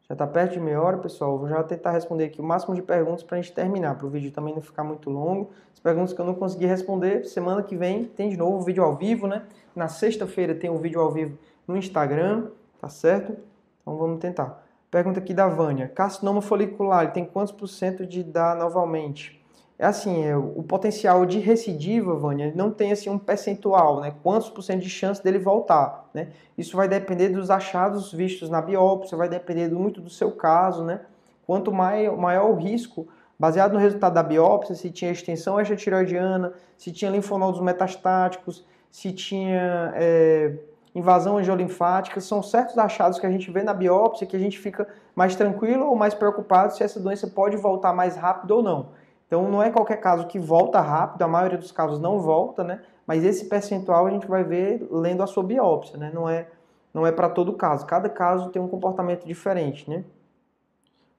Já 0.08 0.14
está 0.14 0.28
perto 0.28 0.54
de 0.54 0.60
meia 0.60 0.80
hora, 0.80 0.98
pessoal. 0.98 1.38
Vou 1.38 1.50
já 1.50 1.64
tentar 1.64 1.92
responder 1.92 2.26
aqui 2.26 2.40
o 2.40 2.44
máximo 2.44 2.76
de 2.76 2.82
perguntas 2.82 3.24
para 3.24 3.38
a 3.38 3.42
gente 3.42 3.54
terminar, 3.54 3.96
para 3.96 4.06
o 4.06 4.10
vídeo 4.10 4.32
também 4.32 4.54
não 4.54 4.62
ficar 4.62 4.84
muito 4.84 5.10
longo. 5.10 5.50
As 5.74 5.80
perguntas 5.80 6.14
que 6.14 6.22
eu 6.22 6.26
não 6.26 6.36
consegui 6.36 6.68
responder, 6.68 7.26
semana 7.26 7.64
que 7.64 7.76
vem 7.76 8.06
tem 8.06 8.30
de 8.30 8.38
novo 8.38 8.58
o 8.58 8.62
vídeo 8.62 8.84
ao 8.84 8.96
vivo, 8.96 9.26
né? 9.26 9.44
Na 9.76 9.88
sexta-feira 9.88 10.54
tem 10.54 10.70
um 10.70 10.78
vídeo 10.78 11.02
ao 11.02 11.12
vivo 11.12 11.38
no 11.68 11.76
Instagram, 11.76 12.50
tá 12.80 12.88
certo? 12.88 13.36
Então 13.82 13.98
vamos 13.98 14.20
tentar. 14.20 14.64
Pergunta 14.92 15.20
aqui 15.20 15.34
da 15.34 15.48
Vânia. 15.48 15.88
Carcinoma 15.88 16.42
folicular, 16.42 17.12
tem 17.12 17.26
quantos 17.26 17.52
por 17.52 17.68
cento 17.68 18.06
de 18.06 18.24
dar 18.24 18.56
novamente? 18.56 19.44
É 19.78 19.86
assim, 19.86 20.24
é, 20.24 20.38
o 20.38 20.64
potencial 20.64 21.26
de 21.26 21.40
recidiva, 21.40 22.16
Vânia, 22.16 22.54
não 22.56 22.72
tem 22.72 22.94
assim 22.94 23.10
um 23.10 23.20
percentual, 23.20 24.00
né? 24.00 24.14
Quantos 24.24 24.50
por 24.50 24.62
cento 24.62 24.82
de 24.82 24.90
chance 24.90 25.22
dele 25.22 25.38
voltar, 25.38 26.10
né? 26.14 26.30
Isso 26.58 26.78
vai 26.78 26.88
depender 26.88 27.30
dos 27.30 27.52
achados 27.52 28.14
vistos 28.14 28.50
na 28.50 28.62
biópsia, 28.62 29.18
vai 29.18 29.28
depender 29.28 29.70
muito 29.70 30.00
do 30.00 30.10
seu 30.10 30.32
caso, 30.32 30.84
né? 30.84 31.02
Quanto 31.46 31.74
maior, 31.74 32.18
maior 32.18 32.50
o 32.50 32.56
risco, 32.56 33.06
baseado 33.38 33.74
no 33.74 33.80
resultado 33.80 34.14
da 34.14 34.24
biópsia, 34.24 34.76
se 34.76 34.90
tinha 34.90 35.12
extensão 35.12 35.60
extratireoidiana, 35.60 36.54
se 36.78 36.92
tinha 36.94 37.12
linfonodos 37.12 37.60
metastáticos, 37.60 38.66
se 38.90 39.12
tinha 39.12 39.92
é, 39.96 40.54
invasão 40.96 41.38
angiolinfática, 41.38 42.22
são 42.22 42.42
certos 42.42 42.78
achados 42.78 43.20
que 43.20 43.26
a 43.26 43.30
gente 43.30 43.52
vê 43.52 43.62
na 43.62 43.74
biópsia 43.74 44.26
que 44.26 44.38
a 44.38 44.40
gente 44.40 44.58
fica 44.58 44.88
mais 45.14 45.36
tranquilo 45.36 45.86
ou 45.88 45.98
mais 45.98 46.14
preocupado 46.14 46.74
se 46.74 46.82
essa 46.82 46.98
doença 46.98 47.28
pode 47.28 47.58
voltar 47.58 47.92
mais 47.92 48.16
rápido 48.16 48.52
ou 48.52 48.64
não. 48.64 48.88
Então 49.28 49.50
não 49.50 49.62
é 49.62 49.72
qualquer 49.72 49.98
caso 49.98 50.28
que 50.28 50.40
volta 50.40 50.80
rápido, 50.80 51.22
a 51.22 51.28
maioria 51.28 51.58
dos 51.58 51.72
casos 51.72 52.00
não 52.00 52.20
volta, 52.20 52.64
né? 52.64 52.82
Mas 53.08 53.24
esse 53.24 53.46
percentual 53.46 54.06
a 54.06 54.12
gente 54.12 54.28
vai 54.28 54.44
ver 54.44 54.88
lendo 54.92 55.24
a 55.24 55.28
sua 55.28 55.44
biópsia, 55.44 55.98
né? 55.98 56.12
Não 56.14 56.30
é, 56.30 56.48
não 56.94 57.06
é 57.06 57.12
para 57.12 57.30
todo 57.30 57.54
caso. 57.54 57.86
Cada 57.86 58.10
caso 58.10 58.50
tem 58.50 58.62
um 58.62 58.68
comportamento 58.68 59.26
diferente, 59.26 59.90
né? 59.90 60.04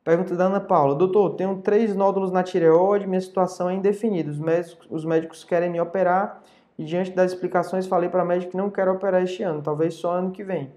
Pergunta 0.05 0.37
da 0.37 0.45
Ana 0.45 0.61
Paula. 0.61 0.95
Doutor, 0.95 1.31
tenho 1.31 1.61
três 1.63 1.97
nódulos 1.97 2.31
na 2.31 2.43
tireoide, 2.43 3.09
minha 3.09 3.21
situação 3.21 3.69
é 3.69 3.75
indefinida. 3.75 4.31
Os 4.31 4.39
médicos, 4.39 4.87
os 4.89 5.05
médicos 5.05 5.43
querem 5.43 5.69
me 5.69 5.81
operar 5.81 6.43
e 6.79 6.85
diante 6.85 7.11
das 7.11 7.33
explicações 7.33 7.87
falei 7.87 8.09
para 8.09 8.23
a 8.23 8.25
médica 8.25 8.53
que 8.53 8.57
não 8.57 8.71
quero 8.71 8.93
operar 8.93 9.23
este 9.23 9.43
ano, 9.43 9.63
talvez 9.63 9.95
só 9.95 10.13
ano 10.13 10.31
que 10.31 10.45
vem. 10.45 10.71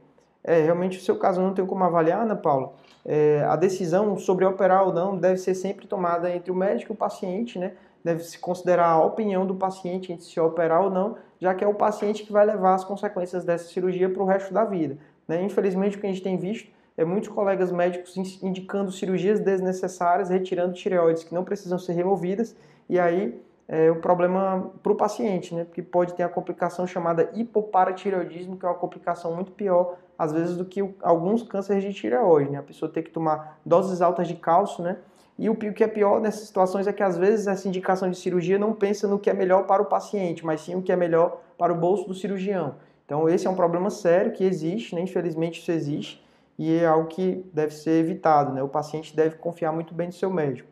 É, 0.43 0.61
realmente 0.61 0.97
o 0.97 1.01
seu 1.01 1.17
caso 1.17 1.41
não 1.41 1.53
tem 1.53 1.65
como 1.65 1.83
avaliar, 1.83 2.21
Ana 2.21 2.35
Paula 2.35 2.73
é, 3.05 3.43
a 3.47 3.55
decisão 3.55 4.17
sobre 4.17 4.45
operar 4.45 4.85
ou 4.85 4.93
não 4.93 5.17
deve 5.17 5.37
ser 5.37 5.55
sempre 5.55 5.87
tomada 5.87 6.29
entre 6.29 6.51
o 6.51 6.55
médico 6.55 6.91
e 6.91 6.93
o 6.93 6.97
paciente, 6.97 7.57
né? 7.57 7.73
Deve 8.03 8.23
se 8.23 8.37
considerar 8.39 8.87
a 8.87 9.03
opinião 9.03 9.45
do 9.45 9.55
paciente 9.55 10.13
entre 10.13 10.25
se 10.25 10.39
operar 10.39 10.83
ou 10.83 10.89
não, 10.89 11.17
já 11.39 11.53
que 11.53 11.63
é 11.63 11.67
o 11.67 11.73
paciente 11.73 12.23
que 12.23 12.31
vai 12.31 12.45
levar 12.45 12.75
as 12.75 12.83
consequências 12.85 13.43
dessa 13.43 13.67
cirurgia 13.67 14.09
para 14.09 14.21
o 14.21 14.25
resto 14.25 14.53
da 14.53 14.63
vida. 14.63 14.97
Né? 15.27 15.41
Infelizmente, 15.43 15.97
o 15.97 15.99
que 15.99 16.05
a 16.05 16.09
gente 16.09 16.21
tem 16.21 16.37
visto 16.37 16.69
é 16.95 17.03
muitos 17.03 17.29
colegas 17.29 17.71
médicos 17.71 18.15
indicando 18.41 18.91
cirurgias 18.91 19.39
desnecessárias, 19.39 20.29
retirando 20.29 20.73
tireoides 20.73 21.23
que 21.23 21.33
não 21.33 21.43
precisam 21.43 21.77
ser 21.77 21.93
removidas, 21.93 22.55
e 22.87 22.97
aí 22.97 23.41
é 23.71 23.91
o 23.91 23.97
problema 23.97 24.71
para 24.81 24.91
o 24.91 24.95
paciente, 24.95 25.53
né? 25.53 25.63
Porque 25.63 25.83
pode 25.83 26.15
ter 26.15 26.23
a 26.23 26.27
complicação 26.27 26.87
chamada 26.87 27.29
hipoparatireoidismo, 27.35 28.57
que 28.57 28.65
é 28.65 28.67
uma 28.69 28.73
complicação 28.73 29.35
muito 29.35 29.51
pior, 29.51 29.95
às 30.17 30.33
vezes, 30.33 30.57
do 30.57 30.65
que 30.65 30.83
alguns 31.03 31.43
cânceres 31.43 31.83
de 31.83 31.93
tireoide, 31.93 32.49
né? 32.49 32.57
A 32.57 32.63
pessoa 32.63 32.91
tem 32.91 33.03
que 33.03 33.11
tomar 33.11 33.59
doses 33.63 34.01
altas 34.01 34.27
de 34.27 34.33
cálcio, 34.33 34.83
né? 34.83 34.97
E 35.37 35.49
o 35.51 35.55
que 35.55 35.83
é 35.83 35.87
pior 35.87 36.19
nessas 36.19 36.47
situações 36.47 36.87
é 36.87 36.91
que 36.91 37.03
às 37.03 37.15
vezes 37.15 37.45
essa 37.45 37.67
indicação 37.67 38.09
de 38.09 38.17
cirurgia 38.17 38.57
não 38.57 38.73
pensa 38.73 39.07
no 39.07 39.19
que 39.19 39.29
é 39.29 39.33
melhor 39.33 39.67
para 39.67 39.83
o 39.83 39.85
paciente, 39.85 40.43
mas 40.43 40.61
sim 40.61 40.75
o 40.75 40.81
que 40.81 40.91
é 40.91 40.95
melhor 40.95 41.39
para 41.57 41.71
o 41.71 41.75
bolso 41.75 42.07
do 42.07 42.13
cirurgião. 42.13 42.75
Então 43.05 43.29
esse 43.29 43.47
é 43.47 43.49
um 43.49 43.55
problema 43.55 43.89
sério 43.89 44.33
que 44.33 44.43
existe, 44.43 44.93
né? 44.95 45.01
infelizmente 45.01 45.61
isso 45.61 45.71
existe, 45.71 46.25
e 46.57 46.75
é 46.75 46.85
algo 46.85 47.07
que 47.07 47.45
deve 47.53 47.73
ser 47.73 47.91
evitado. 47.91 48.51
Né? 48.53 48.61
O 48.61 48.67
paciente 48.67 49.15
deve 49.15 49.37
confiar 49.37 49.71
muito 49.71 49.93
bem 49.93 50.07
no 50.07 50.13
seu 50.13 50.29
médico. 50.29 50.67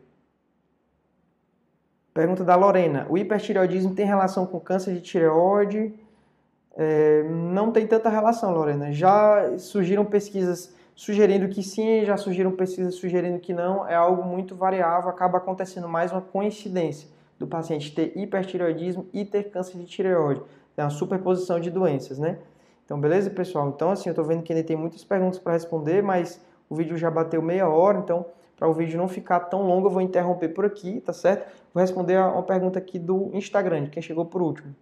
Pergunta 2.18 2.42
da 2.42 2.56
Lorena: 2.56 3.06
o 3.08 3.16
hipertireoidismo 3.16 3.94
tem 3.94 4.04
relação 4.04 4.44
com 4.44 4.58
câncer 4.58 4.92
de 4.92 5.00
tireoide? 5.00 5.94
É, 6.76 7.22
não 7.22 7.70
tem 7.70 7.86
tanta 7.86 8.08
relação, 8.08 8.52
Lorena. 8.52 8.90
Já 8.90 9.56
surgiram 9.56 10.04
pesquisas 10.04 10.74
sugerindo 10.96 11.48
que 11.48 11.62
sim, 11.62 12.04
já 12.04 12.16
surgiram 12.16 12.50
pesquisas 12.50 12.96
sugerindo 12.96 13.38
que 13.38 13.52
não. 13.52 13.86
É 13.86 13.94
algo 13.94 14.24
muito 14.24 14.56
variável, 14.56 15.08
acaba 15.08 15.38
acontecendo 15.38 15.88
mais 15.88 16.10
uma 16.10 16.20
coincidência 16.20 17.08
do 17.38 17.46
paciente 17.46 17.94
ter 17.94 18.12
hipertireoidismo 18.18 19.06
e 19.12 19.24
ter 19.24 19.44
câncer 19.44 19.78
de 19.78 19.84
tireoide. 19.84 20.42
É 20.76 20.82
uma 20.82 20.90
superposição 20.90 21.60
de 21.60 21.70
doenças, 21.70 22.18
né? 22.18 22.38
Então, 22.84 23.00
beleza, 23.00 23.30
pessoal? 23.30 23.68
Então, 23.68 23.92
assim, 23.92 24.08
eu 24.08 24.14
tô 24.16 24.24
vendo 24.24 24.42
que 24.42 24.52
ainda 24.52 24.66
tem 24.66 24.76
muitas 24.76 25.04
perguntas 25.04 25.38
para 25.38 25.52
responder, 25.52 26.02
mas 26.02 26.44
o 26.68 26.74
vídeo 26.74 26.96
já 26.96 27.12
bateu 27.12 27.40
meia 27.40 27.68
hora, 27.68 28.00
então 28.00 28.26
para 28.58 28.68
o 28.68 28.72
vídeo 28.72 28.98
não 28.98 29.06
ficar 29.06 29.40
tão 29.40 29.62
longo, 29.62 29.86
eu 29.86 29.90
vou 29.90 30.02
interromper 30.02 30.48
por 30.48 30.64
aqui, 30.64 31.00
tá 31.00 31.12
certo? 31.12 31.48
Vou 31.72 31.80
responder 31.80 32.16
a 32.16 32.28
uma 32.32 32.42
pergunta 32.42 32.78
aqui 32.78 32.98
do 32.98 33.30
Instagram, 33.32 33.84
de 33.84 33.90
quem 33.90 34.02
chegou 34.02 34.26
por 34.26 34.42
último. 34.42 34.74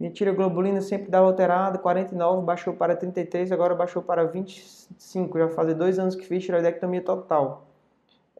Minha 0.00 0.10
tireoglobulina 0.10 0.80
sempre 0.80 1.10
dava 1.10 1.26
alterada, 1.26 1.78
49, 1.78 2.44
baixou 2.44 2.72
para 2.72 2.96
33, 2.96 3.52
agora 3.52 3.74
baixou 3.74 4.02
para 4.02 4.24
25. 4.24 5.38
Já 5.38 5.48
faz 5.50 5.74
dois 5.74 5.98
anos 5.98 6.16
que 6.16 6.24
fiz 6.24 6.42
tireoidectomia 6.42 7.02
total. 7.02 7.66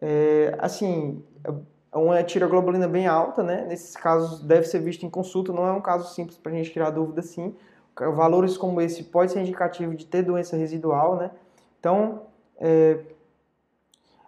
É, 0.01 0.57
assim, 0.59 1.23
é 1.45 1.97
uma 1.97 2.23
tireoglobulina 2.25 2.89
bem 2.89 3.07
alta, 3.07 3.43
né? 3.43 3.67
Nesses 3.69 3.95
casos 3.95 4.41
deve 4.41 4.67
ser 4.67 4.81
visto 4.81 5.05
em 5.05 5.11
consulta, 5.11 5.53
não 5.53 5.67
é 5.67 5.73
um 5.73 5.81
caso 5.83 6.13
simples 6.15 6.39
para 6.39 6.51
a 6.51 6.55
gente 6.55 6.73
tirar 6.73 6.91
dúvida 6.91 7.21
sim. 7.23 7.55
Valores 7.95 8.57
como 8.57 8.81
esse 8.81 9.05
pode 9.05 9.33
ser 9.33 9.41
indicativo 9.41 9.95
de 9.95 10.07
ter 10.07 10.23
doença 10.23 10.57
residual, 10.57 11.17
né? 11.17 11.31
Então, 11.79 12.23
É, 12.65 12.99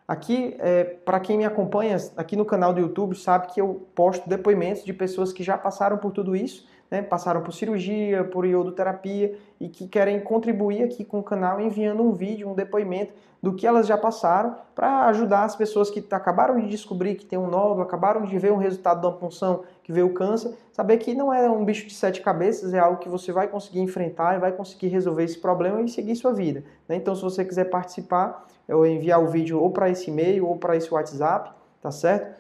aqui, 0.07 0.57
é, 0.59 0.85
para 0.85 1.21
quem 1.21 1.39
me 1.39 1.45
acompanha 1.45 1.97
aqui 2.17 2.37
no 2.37 2.45
canal 2.45 2.73
do 2.73 2.81
YouTube, 2.81 3.17
sabe 3.17 3.49
que 3.49 3.61
eu 3.61 3.87
posto 3.95 4.29
depoimentos 4.29 4.85
de 4.85 4.93
pessoas 4.93 5.33
que 5.33 5.43
já 5.43 5.57
passaram 5.57 5.99
por 5.99 6.13
tudo 6.13 6.35
isso 6.37 6.67
né, 6.95 7.03
passaram 7.03 7.43
por 7.43 7.53
cirurgia, 7.53 8.25
por 8.25 8.47
iodoterapia 8.47 9.37
e 9.61 9.69
que 9.69 9.89
querem 9.89 10.21
contribuir 10.21 10.85
aqui 10.85 11.05
com 11.05 11.19
o 11.19 11.23
canal 11.23 11.61
enviando 11.61 12.03
um 12.03 12.13
vídeo, 12.13 12.49
um 12.49 12.55
depoimento 12.55 13.13
do 13.43 13.53
que 13.53 13.67
elas 13.67 13.87
já 13.87 13.99
passaram 13.99 14.57
para 14.75 15.07
ajudar 15.07 15.45
as 15.45 15.55
pessoas 15.55 15.91
que 15.91 16.03
acabaram 16.11 16.59
de 16.59 16.69
descobrir 16.69 17.17
que 17.17 17.27
tem 17.27 17.39
um 17.39 17.49
nódulo, 17.49 17.83
acabaram 17.83 18.23
de 18.23 18.39
ver 18.39 18.53
um 18.53 18.57
resultado 18.57 19.03
da 19.03 19.11
punção 19.11 19.65
que 19.83 19.93
veio 19.93 20.07
o 20.07 20.15
câncer, 20.15 20.55
saber 20.73 20.97
que 20.99 21.15
não 21.15 21.33
é 21.33 21.51
um 21.51 21.65
bicho 21.65 21.87
de 21.87 21.95
sete 21.95 22.23
cabeças, 22.23 22.73
é 22.73 22.79
algo 22.79 22.99
que 22.99 23.09
você 23.09 23.33
vai 23.33 23.49
conseguir 23.49 23.81
enfrentar 23.81 24.37
e 24.37 24.39
vai 24.39 24.53
conseguir 24.53 24.89
resolver 24.89 25.25
esse 25.25 25.39
problema 25.39 25.83
e 25.83 25.89
seguir 25.89 26.17
sua 26.17 26.33
vida. 26.33 26.65
Né? 26.89 26.97
Então, 26.97 27.15
se 27.15 27.23
você 27.23 27.45
quiser 27.45 27.65
participar, 27.65 28.47
eu 28.69 28.85
enviar 28.87 29.23
o 29.23 29.29
vídeo 29.29 29.61
ou 29.61 29.71
para 29.71 29.91
esse 29.91 30.11
e-mail 30.11 30.47
ou 30.47 30.57
para 30.57 30.77
esse 30.77 30.93
WhatsApp, 30.93 31.53
tá 31.81 31.91
certo? 31.91 32.35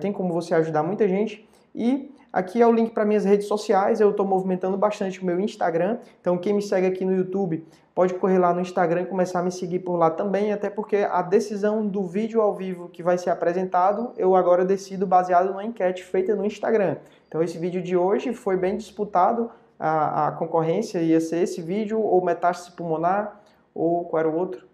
Tem 0.00 0.12
como 0.12 0.32
você 0.32 0.54
ajudar 0.54 0.82
muita 0.82 1.08
gente 1.08 1.48
e 1.74 2.14
Aqui 2.36 2.60
é 2.60 2.66
o 2.66 2.70
link 2.70 2.90
para 2.90 3.06
minhas 3.06 3.24
redes 3.24 3.46
sociais, 3.46 3.98
eu 3.98 4.10
estou 4.10 4.26
movimentando 4.26 4.76
bastante 4.76 5.22
o 5.22 5.24
meu 5.24 5.40
Instagram, 5.40 5.96
então 6.20 6.36
quem 6.36 6.52
me 6.52 6.60
segue 6.60 6.86
aqui 6.86 7.02
no 7.02 7.16
YouTube 7.16 7.64
pode 7.94 8.12
correr 8.12 8.38
lá 8.38 8.52
no 8.52 8.60
Instagram 8.60 9.00
e 9.00 9.06
começar 9.06 9.38
a 9.38 9.42
me 9.42 9.50
seguir 9.50 9.78
por 9.78 9.96
lá 9.96 10.10
também, 10.10 10.52
até 10.52 10.68
porque 10.68 10.96
a 10.96 11.22
decisão 11.22 11.86
do 11.86 12.02
vídeo 12.02 12.42
ao 12.42 12.54
vivo 12.54 12.90
que 12.90 13.02
vai 13.02 13.16
ser 13.16 13.30
apresentado, 13.30 14.12
eu 14.18 14.36
agora 14.36 14.66
decido 14.66 15.06
baseado 15.06 15.46
numa 15.46 15.64
enquete 15.64 16.04
feita 16.04 16.34
no 16.34 16.44
Instagram. 16.44 16.98
Então 17.26 17.42
esse 17.42 17.56
vídeo 17.56 17.80
de 17.80 17.96
hoje 17.96 18.34
foi 18.34 18.54
bem 18.58 18.76
disputado, 18.76 19.50
a, 19.78 20.28
a 20.28 20.32
concorrência 20.32 20.98
ia 20.98 21.20
ser 21.22 21.38
esse 21.38 21.62
vídeo, 21.62 21.98
ou 21.98 22.22
metástase 22.22 22.76
pulmonar, 22.76 23.40
ou 23.74 24.04
qual 24.04 24.20
era 24.20 24.28
o 24.28 24.36
outro? 24.36 24.66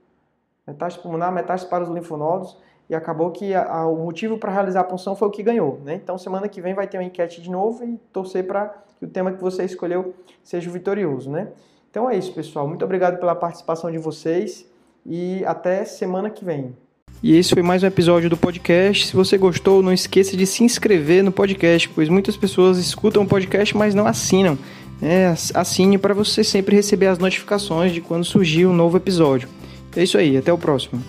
Metástase 0.67 1.03
pulmonar, 1.03 1.33
metástase 1.33 1.69
para 1.69 1.85
os 1.85 1.91
linfonodos 1.91 2.57
e 2.89 2.95
acabou 2.95 3.31
que 3.31 3.55
a, 3.55 3.65
a, 3.65 3.87
o 3.87 4.05
motivo 4.05 4.39
para 4.39 4.53
realizar 4.53 4.81
a 4.81 4.85
punção 4.85 5.17
foi 5.17 5.29
o 5.29 5.31
que 5.31 5.43
ganhou. 5.43 5.81
Né? 5.85 5.95
Então, 5.95 6.19
semana 6.19 6.49
que 6.49 6.61
vem 6.61 6.75
vai 6.75 6.87
ter 6.87 6.99
uma 6.99 7.05
enquete 7.05 7.41
de 7.41 7.51
novo 7.51 7.85
e 7.85 7.99
torcer 8.13 8.47
para 8.47 8.75
que 8.99 9.05
o 9.05 9.09
tema 9.09 9.33
que 9.33 9.41
você 9.41 9.65
escolheu 9.65 10.15
seja 10.45 10.69
o 10.69 10.73
vitorioso. 10.73 11.31
Né? 11.31 11.49
Então 11.91 12.09
é 12.09 12.17
isso, 12.17 12.33
pessoal. 12.33 12.67
Muito 12.67 12.85
obrigado 12.85 13.19
pela 13.19 13.35
participação 13.35 13.91
de 13.91 13.99
vocês 13.99 14.67
e 15.05 15.45
até 15.45 15.85
semana 15.85 16.31
que 16.31 16.45
vem. 16.45 16.75
E 17.23 17.37
esse 17.37 17.55
foi 17.55 17.63
mais 17.63 17.83
um 17.83 17.87
episódio 17.87 18.31
do 18.31 18.37
podcast. 18.37 19.07
Se 19.07 19.15
você 19.15 19.37
gostou, 19.37 19.83
não 19.83 19.93
esqueça 19.93 20.37
de 20.37 20.47
se 20.47 20.65
inscrever 20.65 21.23
no 21.23 21.31
podcast, 21.31 21.89
pois 21.91 22.09
muitas 22.09 22.37
pessoas 22.37 22.79
escutam 22.79 23.23
o 23.23 23.29
podcast, 23.29 23.77
mas 23.77 23.95
não 23.95 24.07
assinam. 24.07 24.59
É, 25.01 25.35
assine 25.55 25.99
para 25.99 26.15
você 26.15 26.43
sempre 26.43 26.77
receber 26.77 27.09
as 27.09 27.19
notificações 27.19 27.93
de 27.93 28.01
quando 28.01 28.25
surgir 28.25 28.67
um 28.67 28.73
novo 28.73 28.97
episódio. 28.97 29.49
É 29.97 30.03
isso 30.03 30.17
aí, 30.19 30.37
até 30.37 30.53
o 30.53 30.59
próximo. 30.59 31.03